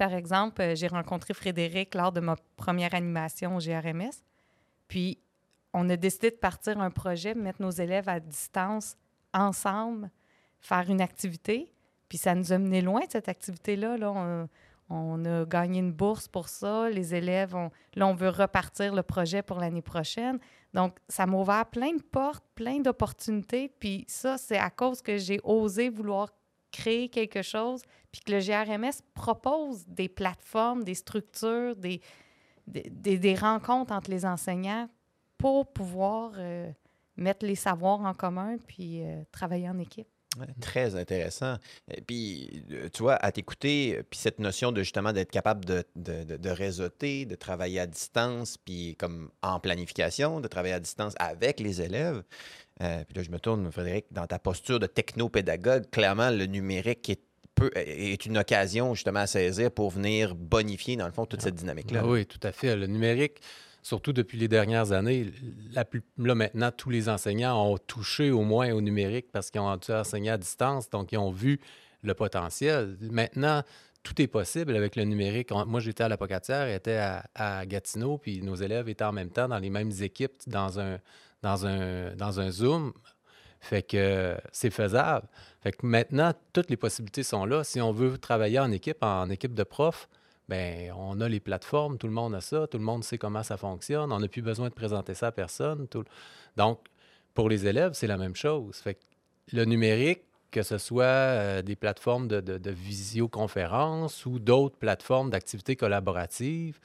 par 0.00 0.14
exemple, 0.14 0.62
euh, 0.62 0.74
j'ai 0.74 0.86
rencontré 0.86 1.34
Frédéric 1.34 1.94
lors 1.94 2.10
de 2.10 2.20
ma 2.20 2.34
première 2.56 2.94
animation 2.94 3.56
au 3.56 3.58
GRMS. 3.58 4.24
Puis, 4.88 5.18
on 5.74 5.90
a 5.90 5.96
décidé 5.96 6.30
de 6.30 6.36
partir 6.36 6.80
un 6.80 6.90
projet, 6.90 7.34
mettre 7.34 7.60
nos 7.60 7.70
élèves 7.70 8.08
à 8.08 8.18
distance 8.18 8.96
ensemble, 9.34 10.10
faire 10.58 10.88
une 10.88 11.02
activité. 11.02 11.74
Puis 12.08 12.16
ça 12.16 12.34
nous 12.34 12.50
a 12.50 12.56
mené 12.56 12.80
loin, 12.80 13.02
cette 13.10 13.28
activité-là. 13.28 13.98
Là. 13.98 14.10
On, 14.10 14.48
on 14.88 15.22
a 15.26 15.44
gagné 15.44 15.80
une 15.80 15.92
bourse 15.92 16.28
pour 16.28 16.48
ça. 16.48 16.88
Les 16.88 17.14
élèves, 17.14 17.54
ont, 17.54 17.70
là, 17.94 18.06
on 18.06 18.14
veut 18.14 18.30
repartir 18.30 18.94
le 18.94 19.02
projet 19.02 19.42
pour 19.42 19.58
l'année 19.58 19.82
prochaine. 19.82 20.38
Donc, 20.72 20.96
ça 21.10 21.26
m'a 21.26 21.36
ouvert 21.36 21.66
plein 21.66 21.92
de 21.92 22.02
portes, 22.02 22.44
plein 22.54 22.80
d'opportunités. 22.80 23.68
Puis 23.68 24.06
ça, 24.08 24.38
c'est 24.38 24.56
à 24.56 24.70
cause 24.70 25.02
que 25.02 25.18
j'ai 25.18 25.40
osé 25.44 25.90
vouloir 25.90 26.30
créer 26.70 27.08
quelque 27.08 27.42
chose, 27.42 27.82
puis 28.12 28.22
que 28.22 28.32
le 28.32 28.40
GRMS 28.40 29.02
propose 29.14 29.86
des 29.86 30.08
plateformes, 30.08 30.84
des 30.84 30.94
structures, 30.94 31.76
des, 31.76 32.00
des, 32.66 33.34
rencontres 33.34 33.92
entre 33.92 34.10
les 34.10 34.24
enseignants 34.24 34.88
pour 35.38 35.72
pouvoir 35.72 36.32
euh, 36.36 36.70
mettre 37.16 37.46
les 37.46 37.54
savoirs 37.54 38.00
en 38.00 38.14
commun 38.14 38.56
puis 38.66 39.02
euh, 39.02 39.22
travailler 39.32 39.68
en 39.68 39.78
équipe. 39.78 40.08
très 40.60 40.96
intéressant. 40.96 41.56
Et 41.92 42.02
puis, 42.02 42.64
euh, 42.70 42.88
tu 42.92 43.02
vois, 43.02 43.14
à 43.14 43.32
t'écouter, 43.32 44.02
puis 44.10 44.18
cette 44.18 44.38
notion 44.38 44.72
de 44.72 44.82
justement 44.82 45.12
d'être 45.12 45.30
capable 45.30 45.64
de, 45.64 45.84
de, 45.96 46.36
de, 46.36 46.50
réseauter, 46.50 47.26
de 47.26 47.34
travailler 47.34 47.80
à 47.80 47.86
distance, 47.86 48.56
puis 48.58 48.96
comme 48.96 49.30
en 49.42 49.60
planification, 49.60 50.40
de 50.40 50.48
travailler 50.48 50.74
à 50.74 50.80
distance 50.80 51.14
avec 51.18 51.60
les 51.60 51.80
élèves. 51.80 52.22
puis 52.78 53.14
là, 53.14 53.22
je 53.22 53.30
me 53.30 53.38
tourne, 53.38 53.70
Frédéric, 53.72 54.06
dans 54.12 54.26
ta 54.26 54.38
posture 54.38 54.78
de 54.78 54.86
technopédagogue, 54.86 55.88
clairement, 55.90 56.30
le 56.30 56.46
numérique 56.46 57.08
est 57.08 57.29
est 57.74 58.26
une 58.26 58.38
occasion 58.38 58.94
justement 58.94 59.20
à 59.20 59.26
saisir 59.26 59.70
pour 59.70 59.90
venir 59.90 60.34
bonifier, 60.34 60.96
dans 60.96 61.06
le 61.06 61.12
fond, 61.12 61.26
toute 61.26 61.42
cette 61.42 61.54
dynamique-là. 61.54 62.06
Oui, 62.06 62.26
tout 62.26 62.40
à 62.42 62.52
fait. 62.52 62.76
Le 62.76 62.86
numérique, 62.86 63.40
surtout 63.82 64.12
depuis 64.12 64.38
les 64.38 64.48
dernières 64.48 64.92
années, 64.92 65.32
la 65.72 65.84
là 66.18 66.34
maintenant, 66.34 66.70
tous 66.74 66.90
les 66.90 67.08
enseignants 67.08 67.72
ont 67.72 67.78
touché 67.78 68.30
au 68.30 68.42
moins 68.42 68.72
au 68.72 68.80
numérique 68.80 69.26
parce 69.32 69.50
qu'ils 69.50 69.60
ont 69.60 69.76
dû 69.76 69.92
enseigner 69.92 70.30
à 70.30 70.38
distance, 70.38 70.90
donc 70.90 71.12
ils 71.12 71.18
ont 71.18 71.30
vu 71.30 71.60
le 72.02 72.14
potentiel. 72.14 72.96
Maintenant, 73.00 73.62
tout 74.02 74.20
est 74.22 74.26
possible 74.26 74.74
avec 74.76 74.96
le 74.96 75.04
numérique. 75.04 75.50
moi, 75.66 75.80
j'étais 75.80 76.04
à 76.04 76.08
la 76.08 76.16
Pocatière, 76.16 76.66
j'étais 76.68 76.96
à, 76.96 77.24
à, 77.34 77.66
Gatineau, 77.66 78.18
puis 78.18 78.40
nos 78.40 78.54
élèves 78.54 78.88
étaient 78.88 79.04
en 79.04 79.12
même 79.12 79.30
temps 79.30 79.48
dans 79.48 79.58
les 79.58 79.70
mêmes 79.70 79.92
équipes 80.00 80.40
dans 80.46 80.80
un, 80.80 80.98
dans 81.42 81.66
un, 81.66 82.14
dans 82.16 82.40
un 82.40 82.50
Zoom. 82.50 82.92
Fait 83.60 83.82
que 83.82 84.36
c'est 84.52 84.70
faisable. 84.70 85.28
Fait 85.62 85.72
que 85.72 85.84
maintenant, 85.84 86.32
toutes 86.52 86.70
les 86.70 86.76
possibilités 86.76 87.22
sont 87.22 87.44
là. 87.44 87.62
Si 87.62 87.80
on 87.80 87.92
veut 87.92 88.16
travailler 88.16 88.58
en 88.58 88.70
équipe, 88.72 89.02
en 89.02 89.28
équipe 89.28 89.54
de 89.54 89.62
profs, 89.62 90.08
ben 90.48 90.92
on 90.96 91.20
a 91.20 91.28
les 91.28 91.40
plateformes, 91.40 91.98
tout 91.98 92.06
le 92.06 92.12
monde 92.12 92.34
a 92.34 92.40
ça, 92.40 92.66
tout 92.66 92.78
le 92.78 92.84
monde 92.84 93.04
sait 93.04 93.18
comment 93.18 93.42
ça 93.42 93.56
fonctionne, 93.56 94.12
on 94.12 94.18
n'a 94.18 94.28
plus 94.28 94.42
besoin 94.42 94.68
de 94.68 94.74
présenter 94.74 95.14
ça 95.14 95.28
à 95.28 95.32
personne. 95.32 95.86
Donc, 96.56 96.80
pour 97.34 97.48
les 97.48 97.66
élèves, 97.66 97.92
c'est 97.92 98.08
la 98.08 98.16
même 98.16 98.34
chose. 98.34 98.76
Fait 98.76 98.94
que 98.94 99.00
le 99.52 99.64
numérique, 99.64 100.22
que 100.50 100.62
ce 100.62 100.78
soit 100.78 101.04
euh, 101.04 101.62
des 101.62 101.76
plateformes 101.76 102.26
de, 102.26 102.70
visioconférence 102.70 104.26
ou 104.26 104.38
d'autres 104.38 104.76
plateformes 104.76 105.30
d'activités 105.30 105.76
collaboratives, 105.76 106.80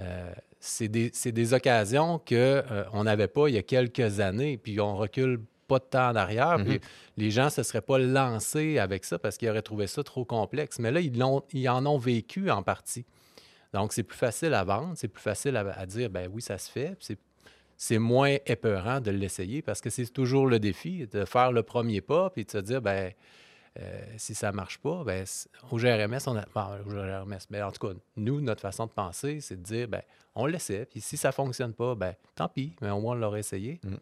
euh, 0.00 0.32
c'est 0.58 0.88
des, 0.88 1.54
occasions 1.54 2.18
qu'on 2.18 2.34
euh, 2.34 3.02
n'avait 3.04 3.28
pas 3.28 3.48
il 3.48 3.54
y 3.54 3.58
a 3.58 3.62
quelques 3.62 4.20
années, 4.20 4.56
puis 4.56 4.80
on 4.80 4.96
recule 4.96 5.40
pas 5.66 5.78
de 5.78 5.84
temps 5.84 6.12
derrière. 6.12 6.56
Puis 6.56 6.76
mm-hmm. 6.76 6.82
les 7.16 7.30
gens 7.30 7.44
ne 7.46 7.50
se 7.50 7.62
seraient 7.62 7.80
pas 7.80 7.98
lancés 7.98 8.78
avec 8.78 9.04
ça 9.04 9.18
parce 9.18 9.36
qu'ils 9.36 9.50
auraient 9.50 9.62
trouvé 9.62 9.86
ça 9.86 10.02
trop 10.02 10.24
complexe. 10.24 10.78
Mais 10.78 10.90
là, 10.90 11.00
ils, 11.00 11.22
ils 11.52 11.68
en 11.68 11.86
ont 11.86 11.98
vécu 11.98 12.50
en 12.50 12.62
partie. 12.62 13.04
Donc, 13.74 13.92
c'est 13.92 14.04
plus 14.04 14.16
facile 14.16 14.54
à 14.54 14.62
vendre, 14.62 14.92
c'est 14.94 15.08
plus 15.08 15.20
facile 15.22 15.56
à, 15.56 15.84
dire, 15.84 16.08
ben 16.08 16.30
oui, 16.32 16.40
ça 16.40 16.58
se 16.58 16.70
fait. 16.70 16.96
C'est 17.76 17.98
moins 17.98 18.36
épeurant 18.46 19.00
de 19.00 19.10
l'essayer 19.10 19.62
parce 19.62 19.80
que 19.80 19.90
c'est 19.90 20.06
toujours 20.06 20.46
le 20.46 20.60
défi 20.60 21.08
de 21.08 21.24
faire 21.24 21.50
le 21.50 21.64
premier 21.64 22.00
pas 22.00 22.30
puis 22.30 22.44
de 22.44 22.50
se 22.52 22.58
dire, 22.58 22.80
ben 22.80 23.12
euh, 23.80 24.04
si 24.16 24.36
ça 24.36 24.52
ne 24.52 24.56
marche 24.56 24.78
pas, 24.78 25.02
ben, 25.02 25.24
au 25.72 25.76
GRMS, 25.76 26.20
on 26.28 26.36
a. 26.36 26.44
au 26.86 26.88
GRMS, 26.88 27.40
mais 27.50 27.60
en 27.60 27.72
tout 27.72 27.88
cas, 27.88 27.94
nous, 28.16 28.40
notre 28.40 28.60
façon 28.60 28.86
de 28.86 28.92
penser, 28.92 29.40
c'est 29.40 29.56
de 29.56 29.62
dire, 29.62 29.88
ben 29.88 30.02
on 30.36 30.46
l'essaie, 30.46 30.86
puis 30.86 31.00
si 31.00 31.16
ça 31.16 31.28
ne 31.28 31.32
fonctionne 31.32 31.72
pas, 31.72 31.96
ben 31.96 32.14
tant 32.36 32.48
pis, 32.48 32.76
mais 32.80 32.90
au 32.90 33.00
moins 33.00 33.16
on 33.16 33.18
l'aurait 33.18 33.40
essayé. 33.40 33.80
Mm. 33.82 33.94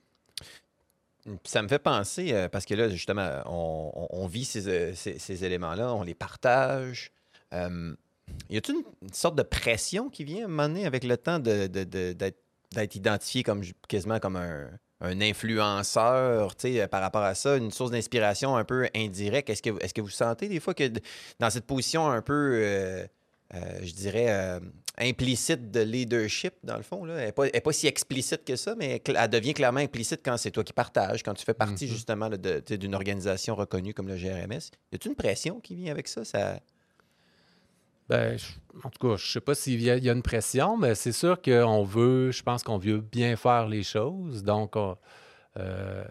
Ça 1.44 1.62
me 1.62 1.68
fait 1.68 1.78
penser, 1.78 2.32
euh, 2.32 2.48
parce 2.48 2.64
que 2.64 2.74
là, 2.74 2.88
justement, 2.88 3.42
on, 3.46 4.26
vit 4.26 4.48
euh, 4.66 4.92
ces, 4.94 5.44
éléments-là, 5.44 5.94
on 5.94 6.02
les 6.02 6.14
partage. 6.14 7.12
Euh, 7.52 7.94
y 8.50 8.56
a-t-il 8.56 8.78
une, 9.02 9.12
sorte 9.12 9.36
de 9.36 9.42
pression 9.42 10.08
qui 10.08 10.24
vient 10.24 10.42
à 10.42 10.44
un 10.46 10.48
moment 10.48 10.68
donné 10.68 10.84
avec 10.84 11.04
le 11.04 11.16
temps 11.16 11.38
d'être 11.38 12.96
identifié 12.96 13.44
comme 13.44 13.62
quasiment 13.88 14.18
comme 14.18 14.36
un, 14.36 14.68
influenceur 15.00 16.54
par 16.90 17.00
rapport 17.00 17.22
à 17.22 17.34
ça, 17.34 17.56
une 17.56 17.70
source 17.70 17.92
d'inspiration 17.92 18.56
un 18.56 18.64
peu 18.64 18.88
indirecte? 18.94 19.48
Est-ce 19.50 19.62
que, 19.62 19.70
est 19.84 19.92
que 19.92 20.00
vous 20.00 20.08
sentez 20.08 20.48
des 20.48 20.58
fois 20.58 20.74
que 20.74 20.90
dans 21.38 21.50
cette 21.50 21.66
position 21.66 22.10
un 22.10 22.22
peu, 22.22 23.06
je 23.52 23.92
dirais, 23.92 24.60
implicite 24.98 25.70
de 25.70 25.80
leadership, 25.80 26.54
dans 26.62 26.76
le 26.76 26.82
fond. 26.82 27.04
Là. 27.04 27.14
Elle 27.14 27.32
n'est 27.52 27.60
pas, 27.60 27.72
si 27.72 27.86
explicite 27.86 28.44
que 28.44 28.56
ça, 28.56 28.74
mais 28.76 29.02
elle 29.06 29.30
devient 29.30 29.54
clairement 29.54 29.80
implicite 29.80 30.20
quand 30.24 30.36
c'est 30.36 30.50
toi 30.50 30.64
qui 30.64 30.72
partages, 30.72 31.22
quand 31.22 31.34
tu 31.34 31.44
fais 31.44 31.54
partie 31.54 31.86
mm-hmm. 31.86 31.88
justement 31.88 32.28
d'une 32.28 32.94
organisation 32.94 33.54
reconnue 33.54 33.94
comme 33.94 34.08
le 34.08 34.16
GRMS. 34.16 34.70
Y 34.92 34.96
a-t-il 34.96 35.08
une 35.08 35.16
pression 35.16 35.60
qui 35.60 35.74
vient 35.74 35.92
avec 35.92 36.08
ça? 36.08 36.24
ça... 36.24 36.60
Ben, 38.08 38.36
en 38.84 38.90
tout 38.90 39.08
cas, 39.08 39.16
je 39.16 39.26
ne 39.26 39.32
sais 39.32 39.40
pas 39.40 39.54
s'il 39.54 39.80
y, 39.80 39.90
a 39.90 40.12
une 40.12 40.22
pression, 40.22 40.76
mais 40.76 40.94
c'est 40.94 41.12
sûr 41.12 41.40
qu'on 41.40 41.84
veut, 41.84 42.30
je 42.30 42.42
pense 42.42 42.62
qu'on 42.62 42.76
veut 42.76 42.98
bien 42.98 43.36
faire 43.36 43.68
les 43.68 43.82
choses. 43.82 44.42
Donc, 44.42 44.74
euh, 45.56 46.04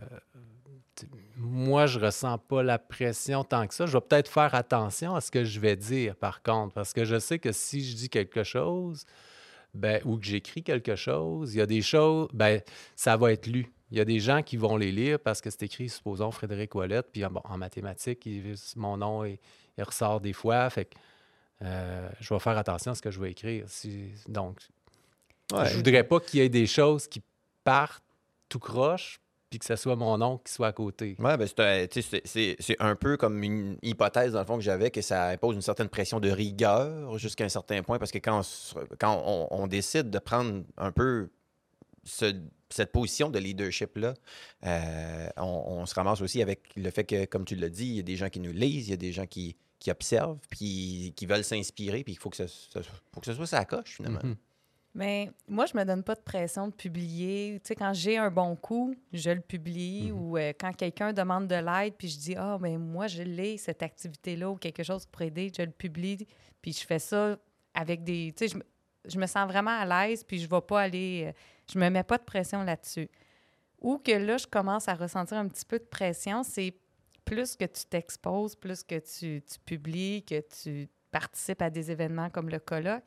moi, 1.38 1.86
je 1.86 2.00
ressens 2.00 2.38
pas 2.38 2.64
la 2.64 2.80
pression 2.80 3.44
tant 3.44 3.68
que 3.68 3.74
ça. 3.74 3.86
Je 3.86 3.94
vais 3.94 4.02
peut-être 4.02 4.30
faire 4.30 4.54
attention 4.56 5.16
à 5.16 5.22
ce 5.22 5.32
que 5.32 5.44
je 5.44 5.60
vais 5.60 5.76
dire, 5.76 6.16
par 6.16 6.42
contre, 6.44 6.74
parce 6.74 6.94
que 6.94 7.06
je 7.06 7.20
sais 7.20 7.40
que 7.40 7.52
si 7.52 7.84
je 7.84 7.96
dis 7.96 8.10
quelque 8.10 8.44
chose, 8.44 9.06
ben, 9.74 10.02
ou 10.06 10.18
que 10.18 10.26
j'écris 10.26 10.64
quelque 10.64 10.96
chose, 10.96 11.54
il 11.54 11.58
y 11.60 11.62
a 11.62 11.66
des 11.66 11.82
choses, 11.82 12.28
ben, 12.34 12.62
ça 12.96 13.18
va 13.18 13.32
être 13.32 13.48
lu. 13.48 13.72
Il 13.92 13.98
y 13.98 14.02
a 14.02 14.06
des 14.06 14.20
gens 14.20 14.42
qui 14.42 14.56
vont 14.56 14.78
les 14.78 14.92
lire 14.92 15.20
parce 15.20 15.42
que 15.42 15.50
c'est 15.50 15.64
écrit, 15.64 15.90
supposons, 15.90 16.32
Frédéric 16.32 16.74
Ouellette, 16.76 17.08
puis 17.12 17.24
en 17.26 17.58
mathématiques, 17.58 18.28
mon 18.76 18.98
nom 18.98 19.26
il, 19.26 19.38
ressort 19.78 20.22
des 20.22 20.34
fois. 20.34 20.70
Fait 20.70 20.86
que 20.86 20.96
euh, 21.64 22.10
je 22.20 22.34
vais 22.34 22.40
faire 22.40 22.58
attention 22.58 22.92
à 22.92 22.96
ce 22.96 23.02
que 23.02 23.12
je 23.12 23.20
vais 23.20 23.32
écrire. 23.32 23.66
donc, 24.28 24.60
je 25.52 25.56
ne 25.58 25.76
voudrais 25.76 26.04
pas 26.04 26.20
qu'il 26.20 26.40
y 26.40 26.44
ait 26.44 26.50
des 26.50 26.68
choses 26.68 27.08
qui 27.08 27.22
partent 27.64 28.04
tout 28.48 28.60
croche 28.60 29.20
puis 29.52 29.60
que 29.60 29.66
ce 29.66 29.76
soit 29.76 29.98
mon 29.98 30.20
oncle 30.22 30.44
qui 30.46 30.54
soit 30.54 30.68
à 30.68 30.72
côté. 30.72 31.18
Oui, 31.20 31.32
ben 31.38 31.46
c'est 31.46 32.76
un 32.80 32.96
peu 32.96 33.18
comme 33.18 33.44
une 33.44 33.78
hypothèse, 33.84 34.32
dans 34.32 34.40
le 34.40 34.46
fond, 34.46 34.56
que 34.56 34.64
j'avais, 34.64 34.92
que 34.92 35.02
ça 35.02 35.28
impose 35.28 35.56
une 35.56 35.62
certaine 35.62 35.90
pression 35.90 36.22
de 36.22 36.32
rigueur 36.32 37.18
jusqu'à 37.18 37.44
un 37.44 37.50
certain 37.50 37.84
point, 37.84 38.00
parce 38.00 38.12
que 38.12 38.18
quand 38.18 38.40
on, 38.40 38.86
quand 38.98 39.22
on, 39.52 39.68
décide 39.68 40.10
de 40.10 40.20
prendre 40.20 40.64
un 40.78 40.94
peu 40.94 41.30
cette 42.06 42.92
position 42.94 43.30
de 43.30 43.40
leadership-là, 43.40 44.14
euh, 44.66 45.30
on, 45.36 45.86
se 45.86 45.96
ramasse 45.96 46.22
aussi 46.22 46.42
avec 46.42 46.74
le 46.78 46.90
fait 46.90 47.04
que, 47.04 47.26
comme 47.26 47.44
tu 47.44 47.56
l'as 47.56 47.70
dit, 47.70 47.88
il 47.88 47.96
y 47.98 48.00
a 48.00 48.04
des 48.04 48.16
gens 48.16 48.30
qui 48.30 48.40
nous 48.40 48.54
lisent, 48.54 48.88
il 48.88 48.92
y 48.92 48.94
a 48.94 48.98
des 48.98 49.12
gens 49.12 49.26
qui, 49.26 49.58
qui 49.80 49.92
observent, 49.92 50.40
puis 50.50 51.12
qui 51.18 51.26
veulent 51.26 51.44
s'inspirer, 51.44 52.06
puis 52.06 52.14
il 52.14 52.18
faut 52.18 52.30
que, 52.30 52.38
ça, 52.38 52.46
faut 53.12 53.20
que 53.20 53.26
ce 53.26 53.34
soit 53.34 53.48
ça 53.48 53.66
coche, 53.66 53.98
finalement. 53.98 54.22
Mm-hmm. 54.22 54.36
Mais 54.94 55.32
moi, 55.48 55.66
je 55.66 55.78
me 55.78 55.86
donne 55.86 56.04
pas 56.04 56.16
de 56.16 56.22
pression 56.22 56.68
de 56.68 56.74
publier. 56.74 57.60
Tu 57.64 57.70
sais, 57.70 57.76
quand 57.76 57.94
j'ai 57.94 58.18
un 58.18 58.30
bon 58.30 58.56
coup, 58.58 58.94
je 59.14 59.30
le 59.30 59.40
publie. 59.40 60.12
Mhm. 60.12 60.20
Ou 60.20 60.38
euh, 60.38 60.54
quand 60.60 60.74
quelqu'un 60.74 61.14
demande 61.14 61.48
de 61.48 61.56
l'aide, 61.56 61.94
puis 61.98 62.10
je 62.10 62.20
dis 62.20 62.36
Ah, 62.38 62.58
mais 62.60 62.78
moi, 62.78 63.08
je 63.08 63.24
l'ai, 63.24 63.58
cette 63.58 63.84
activité-là, 63.84 64.50
ou 64.50 64.56
quelque 64.56 64.84
chose 64.84 65.06
pour 65.06 65.22
aider, 65.22 65.52
je 65.56 65.64
le 65.64 65.72
publie. 65.72 66.28
Puis 66.62 66.74
je 66.74 66.86
fais 66.86 67.00
ça 67.00 67.38
avec 67.74 68.04
des. 68.04 68.34
Tu 68.36 68.50
sais, 68.50 68.60
je, 69.06 69.18
me 69.18 69.26
sens 69.28 69.48
vraiment 69.48 69.72
à 69.72 69.86
l'aise, 69.86 70.24
puis 70.24 70.40
je 70.40 70.46
ne 70.46 70.50
vais 70.50 70.62
pas 70.62 70.82
aller. 70.82 71.26
Euh, 71.28 71.32
je 71.72 71.80
me 71.80 71.90
mets 71.90 72.04
pas 72.04 72.18
de 72.18 72.24
pression 72.24 72.64
là-dessus. 72.64 73.10
Ou 73.80 73.98
que 73.98 74.12
là, 74.12 74.38
je 74.38 74.46
commence 74.46 74.90
à 74.90 74.94
ressentir 74.94 75.38
un 75.38 75.48
petit 75.48 75.66
peu 75.66 75.80
de 75.80 75.86
pression, 75.86 76.44
c'est 76.44 76.76
plus 77.24 77.56
que 77.56 77.66
tu 77.66 77.86
t'exposes, 77.86 78.56
plus 78.56 78.84
que 78.84 79.00
tu, 79.00 79.42
tu 79.42 79.60
publies, 79.66 80.24
que 80.24 80.44
tu 80.62 80.90
participes 81.12 81.62
à 81.62 81.70
des 81.70 81.90
événements 81.90 82.30
comme 82.30 82.50
le 82.50 82.60
colloque 82.60 83.04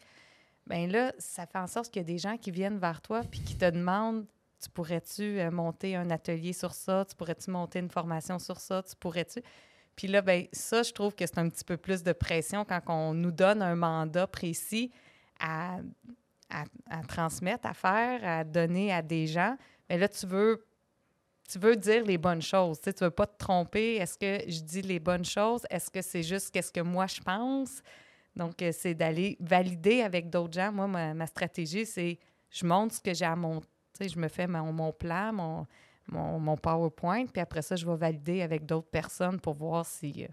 bien 0.66 0.86
là, 0.86 1.12
ça 1.18 1.46
fait 1.46 1.58
en 1.58 1.66
sorte 1.66 1.90
qu'il 1.90 2.00
y 2.00 2.04
a 2.04 2.06
des 2.06 2.18
gens 2.18 2.36
qui 2.36 2.50
viennent 2.50 2.78
vers 2.78 3.00
toi 3.00 3.22
puis 3.30 3.40
qui 3.40 3.56
te 3.56 3.68
demandent 3.68 4.26
tu 4.64 4.70
pourrais-tu 4.70 5.40
euh, 5.40 5.50
monter 5.50 5.94
un 5.94 6.10
atelier 6.10 6.54
sur 6.54 6.72
ça, 6.72 7.04
tu 7.06 7.14
pourrais-tu 7.14 7.50
monter 7.50 7.80
une 7.80 7.90
formation 7.90 8.38
sur 8.38 8.58
ça, 8.58 8.82
tu 8.82 8.96
pourrais-tu? 8.96 9.42
Puis 9.94 10.08
là, 10.08 10.22
ben 10.22 10.46
ça, 10.52 10.82
je 10.82 10.92
trouve 10.92 11.14
que 11.14 11.26
c'est 11.26 11.38
un 11.38 11.48
petit 11.48 11.64
peu 11.64 11.76
plus 11.76 12.02
de 12.02 12.12
pression 12.12 12.64
quand 12.64 12.80
on 12.88 13.14
nous 13.14 13.30
donne 13.30 13.62
un 13.62 13.76
mandat 13.76 14.26
précis 14.26 14.90
à, 15.38 15.78
à, 16.50 17.02
transmettre, 17.06 17.66
à 17.68 17.74
faire, 17.74 18.20
à 18.24 18.42
donner 18.42 18.92
à 18.92 19.02
des 19.02 19.26
gens. 19.26 19.56
Mais 19.88 19.98
là, 19.98 20.08
tu 20.08 20.26
veux 20.26 20.64
tu 21.46 21.58
veux 21.58 21.76
dire 21.76 22.04
les 22.06 22.16
bonnes 22.16 22.40
choses. 22.40 22.80
Tu 22.80 22.88
ne 22.88 23.04
veux 23.04 23.10
pas 23.10 23.26
te 23.26 23.36
tromper. 23.36 23.96
Est-ce 23.96 24.16
que 24.16 24.50
je 24.50 24.60
dis 24.60 24.80
les 24.80 24.98
bonnes 24.98 25.26
choses? 25.26 25.66
Est-ce 25.68 25.90
que 25.90 26.00
c'est 26.00 26.22
juste 26.22 26.50
qu'est-ce 26.50 26.72
que 26.72 26.80
moi 26.80 27.06
je 27.06 27.20
pense? 27.20 27.82
Donc, 28.36 28.60
euh, 28.62 28.70
c'est 28.72 28.94
d'aller 28.94 29.36
valider 29.40 30.02
avec 30.02 30.28
d'autres 30.30 30.54
gens. 30.54 30.72
Moi, 30.72 30.86
ma, 31.14 31.26
stratégie, 31.26 31.86
c'est 31.86 32.18
je 32.50 32.66
montre 32.66 32.94
ce 32.94 33.00
que 33.00 33.14
j'ai 33.14 33.24
à, 33.24 33.36
sais, 33.92 34.08
je 34.08 34.18
me 34.18 34.28
fais 34.28 34.46
mon, 34.46 34.72
mon 34.72 34.92
plan, 34.92 35.32
mon, 35.32 35.66
mon, 36.08 36.38
mon 36.38 36.56
PowerPoint, 36.56 37.26
puis 37.26 37.40
après 37.40 37.62
ça, 37.62 37.76
je 37.76 37.86
vais 37.86 37.96
valider 37.96 38.42
avec 38.42 38.66
d'autres 38.66 38.88
personnes 38.88 39.40
pour 39.40 39.54
voir 39.54 39.86
si 39.86 40.24
euh, 40.24 40.28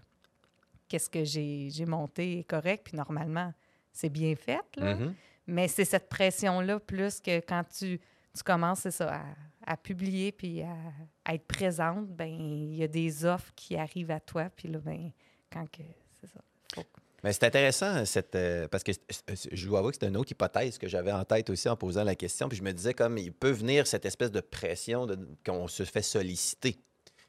qu'est-ce 0.88 1.08
que 1.08 1.24
j'ai 1.24 1.86
monté 1.86 2.40
est 2.40 2.44
correct. 2.44 2.84
Puis 2.84 2.96
normalement, 2.96 3.52
c'est 3.92 4.10
bien 4.10 4.34
fait, 4.36 4.64
là. 4.76 4.94
Mhm. 4.94 5.14
Mais 5.46 5.66
c'est 5.66 5.84
cette 5.84 6.08
pression-là 6.08 6.78
plus 6.78 7.20
que 7.20 7.40
quand 7.40 7.64
tu, 7.64 7.98
tu 8.34 8.42
commences, 8.44 8.80
c'est 8.80 8.92
ça, 8.92 9.16
à, 9.16 9.72
à 9.72 9.76
publier 9.76 10.30
puis 10.30 10.62
à, 10.62 10.76
à 11.24 11.34
être 11.34 11.46
présente, 11.46 12.06
ben 12.08 12.30
il 12.30 12.76
y 12.76 12.82
a 12.82 12.88
des 12.88 13.24
offres 13.24 13.52
qui 13.56 13.76
arrivent 13.76 14.12
à 14.12 14.20
toi. 14.20 14.48
Puis 14.54 14.68
là, 14.68 14.78
ben 14.78 15.10
quand 15.52 15.68
que, 15.70 15.82
c'est 16.20 16.28
ça. 16.28 16.40
Faut- 16.74 16.86
Mais 17.24 17.32
c'est 17.32 17.44
intéressant, 17.44 18.02
euh, 18.34 18.68
parce 18.68 18.82
que 18.82 18.90
euh, 18.90 19.34
je 19.52 19.66
dois 19.68 19.78
avouer 19.78 19.92
que 19.92 19.98
c'est 20.00 20.08
une 20.08 20.16
autre 20.16 20.32
hypothèse 20.32 20.76
que 20.78 20.88
j'avais 20.88 21.12
en 21.12 21.24
tête 21.24 21.50
aussi 21.50 21.68
en 21.68 21.76
posant 21.76 22.02
la 22.02 22.16
question. 22.16 22.48
Puis 22.48 22.58
je 22.58 22.62
me 22.64 22.72
disais, 22.72 22.94
comme 22.94 23.16
il 23.18 23.32
peut 23.32 23.50
venir 23.52 23.86
cette 23.86 24.04
espèce 24.04 24.32
de 24.32 24.40
pression 24.40 25.06
de- 25.06 25.18
qu'on 25.46 25.68
se 25.68 25.84
fait 25.84 26.02
solliciter. 26.02 26.76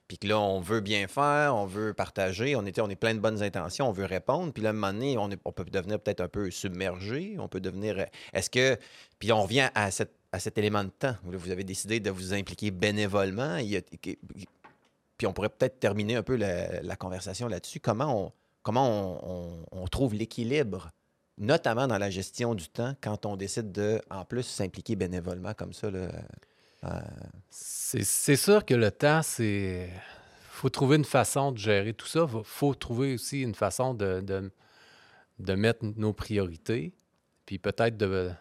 Puis 0.08 0.18
que 0.18 0.28
là, 0.28 0.40
on 0.40 0.60
veut 0.60 0.82
bien 0.82 1.08
faire, 1.08 1.56
on 1.56 1.66
veut 1.66 1.94
partager, 1.94 2.56
on, 2.56 2.66
était, 2.66 2.82
on 2.82 2.90
est 2.90 2.96
plein 2.96 3.14
de 3.14 3.20
bonnes 3.20 3.42
intentions, 3.44 3.88
on 3.88 3.92
veut 3.94 4.06
répondre. 4.06 4.52
Puis 4.52 4.62
là, 4.64 4.70
à 4.70 4.72
un 4.72 4.74
moment 4.74 4.92
donné, 4.94 5.18
on, 5.18 5.30
est- 5.32 5.40
on 5.46 5.52
peut 5.52 5.64
devenir 5.64 6.00
peut-être 6.00 6.22
un 6.22 6.28
peu 6.28 6.50
submergé, 6.52 7.36
on 7.40 7.48
peut 7.48 7.62
devenir. 7.62 8.00
euh, 8.00 8.06
Est-ce 8.34 8.50
que. 8.50 8.78
Puis 9.20 9.32
on 9.32 9.44
revient 9.44 9.70
à, 9.76 9.92
cette- 9.92 10.16
à 10.32 10.40
cet 10.40 10.58
élément 10.58 10.84
de 10.84 10.90
temps. 10.90 11.16
où 11.26 11.38
vous 11.38 11.52
avez 11.52 11.64
décidé 11.64 12.00
de 12.00 12.10
vous 12.10 12.34
impliquer 12.34 12.72
bénévolement. 12.72 13.58
Puis 15.18 15.28
on 15.28 15.34
pourrait 15.34 15.50
peut-être 15.50 15.80
terminer 15.80 16.16
un 16.16 16.24
peu 16.24 16.36
la, 16.36 16.82
la 16.82 16.96
conversation 16.96 17.48
là-dessus. 17.48 17.80
Comment 17.80 18.26
on, 18.26 18.32
comment 18.64 18.90
on, 19.24 19.64
on- 19.74 19.84
on 19.84 19.88
trouve 19.88 20.14
l'équilibre, 20.16 20.90
notamment 21.38 21.88
dans 21.88 21.98
la 21.98 22.10
gestion 22.10 22.56
du 22.56 22.68
temps, 22.70 22.96
quand 23.02 23.26
on 23.26 23.36
décide 23.36 23.72
de, 23.72 24.02
en 24.10 24.24
plus, 24.26 24.44
s'impliquer 24.44 24.96
bénévolement 24.96 25.54
comme 25.54 25.74
ça. 25.74 25.90
Là, 25.92 26.08
euh, 26.86 27.00
C'est 27.50 28.36
sûr 28.36 28.66
que 28.66 28.74
le 28.74 28.92
temps, 28.92 29.22
c'est. 29.22 29.90
faut 30.50 30.70
trouver 30.70 30.96
une 30.98 31.06
façon 31.06 31.52
de 31.52 31.58
gérer 31.58 31.94
tout 31.94 32.08
ça. 32.08 32.28
Il 32.32 32.42
faut 32.44 32.74
trouver 32.76 33.14
aussi 33.14 33.42
une 33.42 33.56
façon 33.56 33.94
de, 33.94 34.22
de, 34.22 34.52
de 35.40 35.54
mettre 35.56 35.86
nos 35.98 36.14
priorités. 36.14 36.94
Puis 37.46 37.60
peut-être 37.60 37.98
de. 37.98 38.32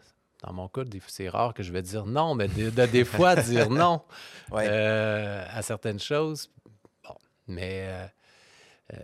Dans 0.42 0.52
mon 0.52 0.66
cas, 0.68 0.82
c'est 1.06 1.28
rare 1.28 1.54
que 1.54 1.62
je 1.62 1.72
vais 1.72 1.82
dire 1.82 2.04
non, 2.04 2.34
mais 2.34 2.48
de, 2.48 2.68
de- 2.70 2.86
des 2.86 3.04
fois 3.04 3.36
dire 3.36 3.70
non 3.84 4.02
ouais. 4.50 4.66
euh, 4.68 5.44
à 5.48 5.62
certaines 5.62 6.00
choses. 6.00 6.50
Bon, 7.04 7.14
mais 7.46 7.84
euh, 7.86 8.06
euh, 8.94 8.98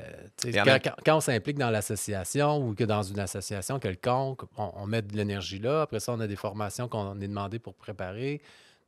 quand, 0.53 0.65
même- 0.73 0.81
quand- 0.83 0.95
quand 1.05 1.17
on 1.17 1.21
s'implique 1.21 1.59
dans 1.59 1.71
l'association 1.71 2.59
ou 2.67 2.75
que 2.75 2.85
dans 2.85 3.03
une 3.03 3.19
association 3.21 3.79
quelconque, 3.79 4.43
on, 4.57 4.71
on 4.77 4.87
met 4.87 5.03
de 5.03 5.17
l'énergie 5.17 5.59
là. 5.59 5.83
Après 5.83 6.01
ça, 6.01 6.13
on 6.13 6.21
a 6.21 6.27
des 6.27 6.37
formations 6.37 6.89
qu'on 6.89 7.21
est 7.21 7.29
demandé 7.29 7.59
pour 7.59 7.75
préparer. 7.75 8.41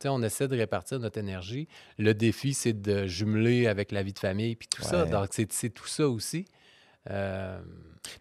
On 0.07 0.23
essaie 0.23 0.49
de 0.49 0.57
répartir 0.57 0.99
notre 0.99 1.19
énergie. 1.19 1.69
Le 1.99 2.15
défi, 2.15 2.55
c'est 2.55 2.73
de 2.81 3.07
jumeler 3.07 3.67
avec 3.67 3.93
la 3.93 4.03
vie 4.03 4.15
de 4.15 4.19
famille 4.19 4.57
puis 4.57 4.67
tout 4.67 4.81
ça. 4.83 5.05
Donc, 5.11 5.29
c'est 5.51 5.69
tout 5.69 5.87
ça 5.87 6.09
aussi. 6.09 6.47
Euh, 7.09 7.61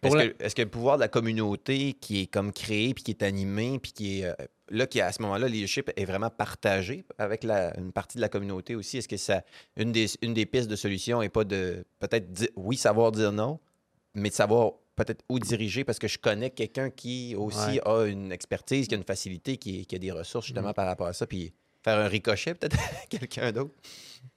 Est-ce 0.02 0.14
la- 0.16 0.28
que, 0.28 0.62
le 0.62 0.68
pouvoir 0.68 0.96
de 0.96 1.00
la 1.02 1.08
communauté 1.08 1.92
qui 1.94 2.22
est 2.22 2.26
comme 2.26 2.52
créé, 2.52 2.94
puis 2.94 3.02
qui 3.04 3.10
est 3.10 3.22
animé, 3.22 3.78
puis 3.78 3.92
qui 3.92 4.20
est. 4.20 4.24
euh, 4.24 4.34
là, 4.70 4.86
qui, 4.86 5.00
à 5.00 5.12
ce 5.12 5.20
moment-là, 5.22 5.46
le 5.48 5.52
leadership 5.52 5.90
est 5.96 6.04
vraiment 6.04 6.30
partagé 6.30 7.04
avec 7.18 7.44
la- 7.44 7.76
une 7.78 7.92
partie 7.92 8.16
de 8.16 8.22
la 8.22 8.28
communauté 8.28 8.74
aussi? 8.74 8.98
Est-ce 8.98 9.08
que 9.08 9.16
ça. 9.16 9.42
Une 9.76 9.92
des, 9.92 10.06
une 10.22 10.32
des 10.34 10.46
pistes 10.46 10.68
de 10.68 10.76
solution 10.76 11.20
n'est 11.20 11.28
pas 11.28 11.44
de. 11.44 11.84
Peut-être, 11.98 12.50
oui, 12.56 12.76
savoir 12.76 13.12
dire 13.12 13.32
non, 13.32 13.58
mais 14.14 14.30
de 14.30 14.34
savoir 14.34 14.72
peut-être 14.96 15.24
où 15.28 15.38
diriger? 15.38 15.84
Parce 15.84 15.98
que 15.98 16.08
je 16.08 16.18
connais 16.18 16.50
quelqu'un 16.50 16.88
qui 16.90 17.34
aussi 17.36 17.58
Ouais. 17.58 17.80
a 17.86 18.04
une 18.06 18.32
expertise, 18.32 18.88
qui 18.88 18.94
a 18.94 18.98
une 18.98 19.04
facilité, 19.04 19.56
qui, 19.58 19.84
qui 19.86 19.94
a 19.94 19.98
des 19.98 20.12
ressources 20.12 20.46
justement 20.46 20.68
Mhm. 20.68 20.74
par 20.74 20.86
rapport 20.86 21.06
à 21.08 21.12
ça, 21.12 21.26
puis 21.26 21.52
faire 21.82 21.98
un 21.98 22.08
ricochet 22.08 22.54
peut-être 22.54 22.78
à 22.78 23.06
quelqu'un 23.08 23.52
d'autre. 23.52 23.74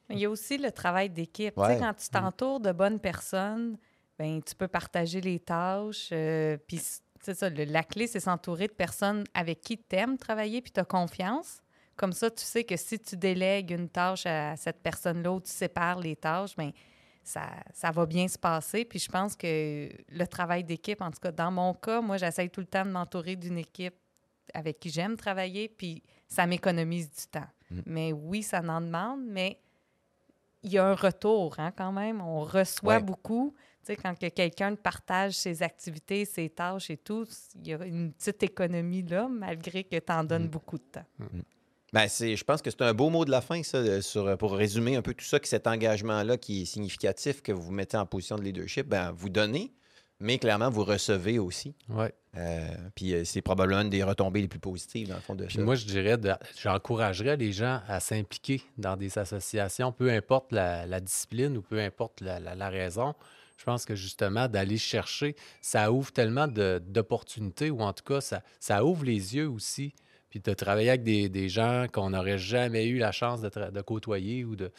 Il 0.10 0.20
y 0.20 0.26
a 0.26 0.30
aussi 0.30 0.58
le 0.58 0.72
travail 0.72 1.10
d'équipe. 1.10 1.56
Tu 1.56 1.66
sais, 1.66 1.78
quand 1.80 1.94
tu 1.94 2.10
t'entoures 2.10 2.60
de 2.60 2.72
bonnes 2.72 3.00
personnes, 3.00 3.78
ben, 4.20 4.42
tu 4.42 4.56
peux 4.56 4.68
partager 4.68 5.22
les 5.22 5.40
tâches. 5.40 6.10
euh, 6.12 6.58
puis 6.68 6.80
c'est 7.22 7.34
ça, 7.36 7.50
le- 7.50 7.64
la 7.66 7.84
clé, 7.84 8.08
c'est 8.08 8.20
s'entourer 8.20 8.68
de 8.68 8.74
personnes 8.74 9.24
avec 9.34 9.62
qui 9.62 9.78
tu 9.78 9.96
aimes 9.96 10.18
travailler 10.18 10.62
puis 10.62 10.72
tu 10.72 10.80
as 10.80 10.86
confiance. 10.86 11.60
Comme 11.96 12.12
ça, 12.14 12.30
tu 12.32 12.44
sais 12.44 12.64
que 12.64 12.76
si 12.76 13.00
tu 13.00 13.16
délègues 13.16 13.72
une 13.72 13.88
tâche 13.90 14.26
à 14.26 14.56
cette 14.58 14.82
personne-là 14.82 15.32
ou 15.32 15.40
tu 15.40 15.52
sépares 15.52 16.00
les 16.00 16.16
tâches, 16.16 16.56
ben 16.56 16.72
ça, 17.24 17.50
ça 17.74 17.92
va 17.92 18.06
bien 18.06 18.28
se 18.28 18.38
passer. 18.38 18.84
Puis 18.84 19.00
je 19.00 19.10
pense 19.10 19.36
que 19.36 19.90
le 20.10 20.26
travail 20.28 20.64
d'équipe, 20.64 21.02
en 21.02 21.12
tout 21.12 21.20
cas, 21.22 21.32
dans 21.32 21.52
mon 21.52 21.74
cas, 21.74 22.02
moi, 22.02 22.18
j'essaye 22.18 22.50
tout 22.50 22.62
le 22.62 22.66
temps 22.68 22.84
de 22.86 22.90
m'entourer 22.92 23.36
d'une 23.36 23.58
équipe 23.60 23.96
avec 24.54 24.80
qui 24.80 24.90
j'aime 24.90 25.16
travailler, 25.16 25.70
puis 25.70 26.04
ça 26.28 26.46
m'économise 26.48 27.10
du 27.10 27.26
temps. 27.32 27.48
Mm. 27.72 27.80
Mais 27.86 28.12
oui, 28.12 28.44
ça 28.44 28.60
en 28.60 28.82
demande, 28.82 29.22
mais 29.26 29.60
il 30.64 30.72
y 30.74 30.78
a 30.78 30.86
un 30.88 30.96
retour 30.96 31.56
hein, 31.60 31.72
quand 31.78 31.92
même. 31.92 32.22
On 32.22 32.42
reçoit 32.42 32.96
Ouais. 32.96 33.02
beaucoup. 33.04 33.54
Tu 33.86 33.88
sais, 33.88 33.96
quand 33.98 34.18
que 34.18 34.28
quelqu'un 34.30 34.76
te 34.76 34.82
partage 34.82 35.34
ses 35.34 35.62
activités, 35.62 36.24
ses 36.26 36.50
tâches 36.50 36.90
et 36.90 36.98
tout, 36.98 37.26
il 37.56 37.68
y 37.68 37.74
a 37.74 37.84
une 37.86 38.14
petite 38.14 38.42
économie 38.44 39.04
là, 39.04 39.28
malgré 39.30 39.84
que 39.84 39.98
tu 39.98 40.12
en 40.14 40.24
donnes 40.24 40.46
Mm. 40.46 40.50
beaucoup 40.50 40.78
de 40.78 40.84
temps. 40.84 41.06
Ben, 41.92 42.08
c'est, 42.08 42.36
je 42.36 42.44
pense 42.44 42.62
que 42.62 42.72
c'est 42.72 42.82
un 42.82 42.94
beau 42.94 43.10
mot 43.10 43.24
de 43.24 43.30
la 43.32 43.42
fin, 43.42 43.62
ça, 43.62 43.84
de- 43.84 44.02
sur, 44.02 44.36
pour 44.38 44.54
résumer 44.54 44.96
un 44.96 45.02
peu 45.04 45.14
tout 45.14 45.26
ça, 45.26 45.40
que 45.40 45.48
cet 45.48 45.68
engagement-là 45.68 46.38
qui 46.38 46.64
est 46.64 46.66
significatif, 46.66 47.42
que 47.44 47.52
vous 47.52 47.62
vous 47.62 47.72
mettez 47.72 47.98
en 47.98 48.06
position 48.08 48.36
de 48.38 48.42
leadership, 48.42 48.88
ben, 48.88 49.12
vous 49.12 49.30
donnez, 49.30 49.72
mais 50.20 50.40
clairement, 50.40 50.70
vous 50.72 50.84
recevez 50.86 51.38
aussi. 51.38 51.76
ouais. 51.90 52.14
Euh, 52.36 52.68
puis 52.96 53.14
euh, 53.14 53.24
c'est 53.26 53.44
probablement 53.44 53.82
une 53.82 53.92
des 53.92 54.02
retombées 54.02 54.42
les 54.42 54.48
plus 54.48 54.58
positives, 54.60 55.08
dans 55.08 55.14
le 55.16 55.22
fond, 55.22 55.36
de 55.36 55.48
ça. 55.48 55.62
moi, 55.62 55.76
je 55.76 55.86
dirais, 55.86 56.18
de- 56.18 56.34
j'encouragerais 56.60 57.38
les 57.38 57.52
gens 57.52 57.82
à 57.88 58.00
s'impliquer 58.00 58.64
dans 58.80 58.98
des 58.98 59.16
associations, 59.20 59.92
peu 59.92 60.10
importe 60.10 60.52
la, 60.52 60.88
la 60.88 61.00
discipline 61.00 61.56
ou 61.58 61.62
peu 61.62 61.80
importe 61.80 62.22
la, 62.22 62.40
la- 62.40 62.56
la 62.56 62.70
raison. 62.70 63.14
Je 63.64 63.66
pense 63.66 63.86
que 63.86 63.96
justement, 63.96 64.50
d'aller 64.50 64.78
chercher, 64.78 65.38
ça 65.62 65.90
ouvre 65.90 66.12
tellement 66.12 66.50
d'opportunités, 66.50 67.72
ou 67.72 67.80
en 67.80 67.94
tout 67.94 68.04
cas, 68.04 68.20
ça, 68.20 68.42
ça 68.60 68.84
ouvre 68.84 69.06
les 69.06 69.38
yeux 69.38 69.48
aussi. 69.48 69.96
Puis 70.30 70.42
de 70.42 70.54
travailler 70.54 70.90
avec 70.90 71.04
des, 71.04 71.30
des 71.30 71.48
gens 71.48 71.86
qu'on 71.90 72.10
n'aurait 72.10 72.38
jamais 72.38 72.88
eu 72.88 72.98
la 72.98 73.14
chance 73.14 73.40
de, 73.40 73.50
de 73.70 73.82
côtoyer 73.82 74.44
ou 74.44 74.58
de. 74.58 74.68
Tu 74.68 74.74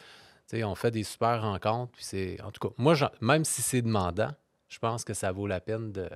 sais, 0.57 0.63
on 0.63 0.75
fait 0.75 0.91
des 0.91 1.01
super 1.01 1.41
rencontres. 1.41 1.93
Puis 1.93 2.03
c'est. 2.03 2.39
En 2.43 2.51
tout 2.51 2.67
cas, 2.67 2.75
moi, 2.77 2.93
même 3.21 3.43
si 3.43 3.63
c'est 3.63 3.81
demandant, 3.81 4.29
je 4.67 4.77
pense 4.77 5.03
que 5.03 5.15
ça 5.15 5.31
vaut 5.31 5.47
la 5.47 5.61
peine 5.61 5.91
de, 5.91 6.07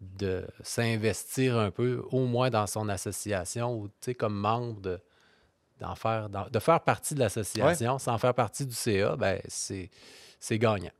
de 0.00 0.46
s'investir 0.62 1.58
un 1.58 1.70
peu, 1.70 2.02
au 2.10 2.24
moins 2.24 2.48
dans 2.48 2.66
son 2.66 2.88
association 2.88 3.76
ou 3.76 3.88
tu 3.88 3.94
sais, 4.00 4.14
comme 4.14 4.34
membre 4.34 4.80
de, 4.80 4.98
d'en 5.78 5.94
faire, 5.94 6.30
de 6.30 6.58
faire 6.58 6.80
partie 6.80 7.14
de 7.14 7.20
l'association 7.20 7.98
sans 7.98 8.16
faire 8.16 8.32
partie 8.32 8.64
du 8.64 8.74
CA, 8.74 9.14
ben 9.14 9.38
c'est 9.46 10.58
gagnant. 10.58 10.90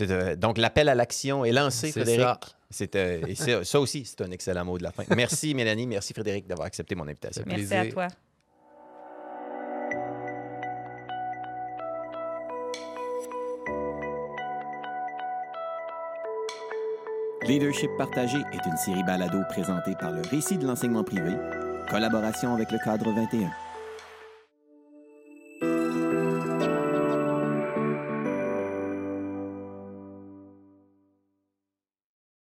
Euh, 0.00 0.36
donc, 0.36 0.56
l'appel 0.58 0.88
à 0.88 0.94
l'action 0.94 1.44
est 1.44 1.52
lancé, 1.52 1.92
Frédéric. 1.92 2.20
ça. 2.22 2.38
C'est, 2.70 2.94
euh, 2.94 3.20
et 3.26 3.34
c'est- 3.34 3.64
ça 3.64 3.80
aussi, 3.80 4.04
c'est 4.04 4.20
un 4.22 4.30
excellent 4.30 4.64
mot 4.64 4.78
de 4.78 4.84
la 4.84 4.92
fin. 4.92 5.02
Merci, 5.16 5.54
Mélanie. 5.54 5.86
Merci, 5.86 6.12
Frédéric, 6.14 6.46
d'avoir 6.46 6.66
accepté 6.66 6.94
mon 6.94 7.04
invitation. 7.08 7.42
Merci 7.46 7.74
à 7.74 7.86
toi. 7.86 8.08
Leadership 17.46 17.90
partagé 17.96 18.38
est 18.52 18.66
une 18.66 18.76
série 18.76 19.02
balado 19.02 19.38
présentée 19.48 19.94
par 19.98 20.12
le 20.12 20.20
Récit 20.30 20.58
de 20.58 20.66
l'enseignement 20.66 21.02
privé, 21.04 21.32
collaboration 21.88 22.54
avec 22.54 22.70
le 22.70 22.78
cadre 22.78 23.10
21. 23.12 23.50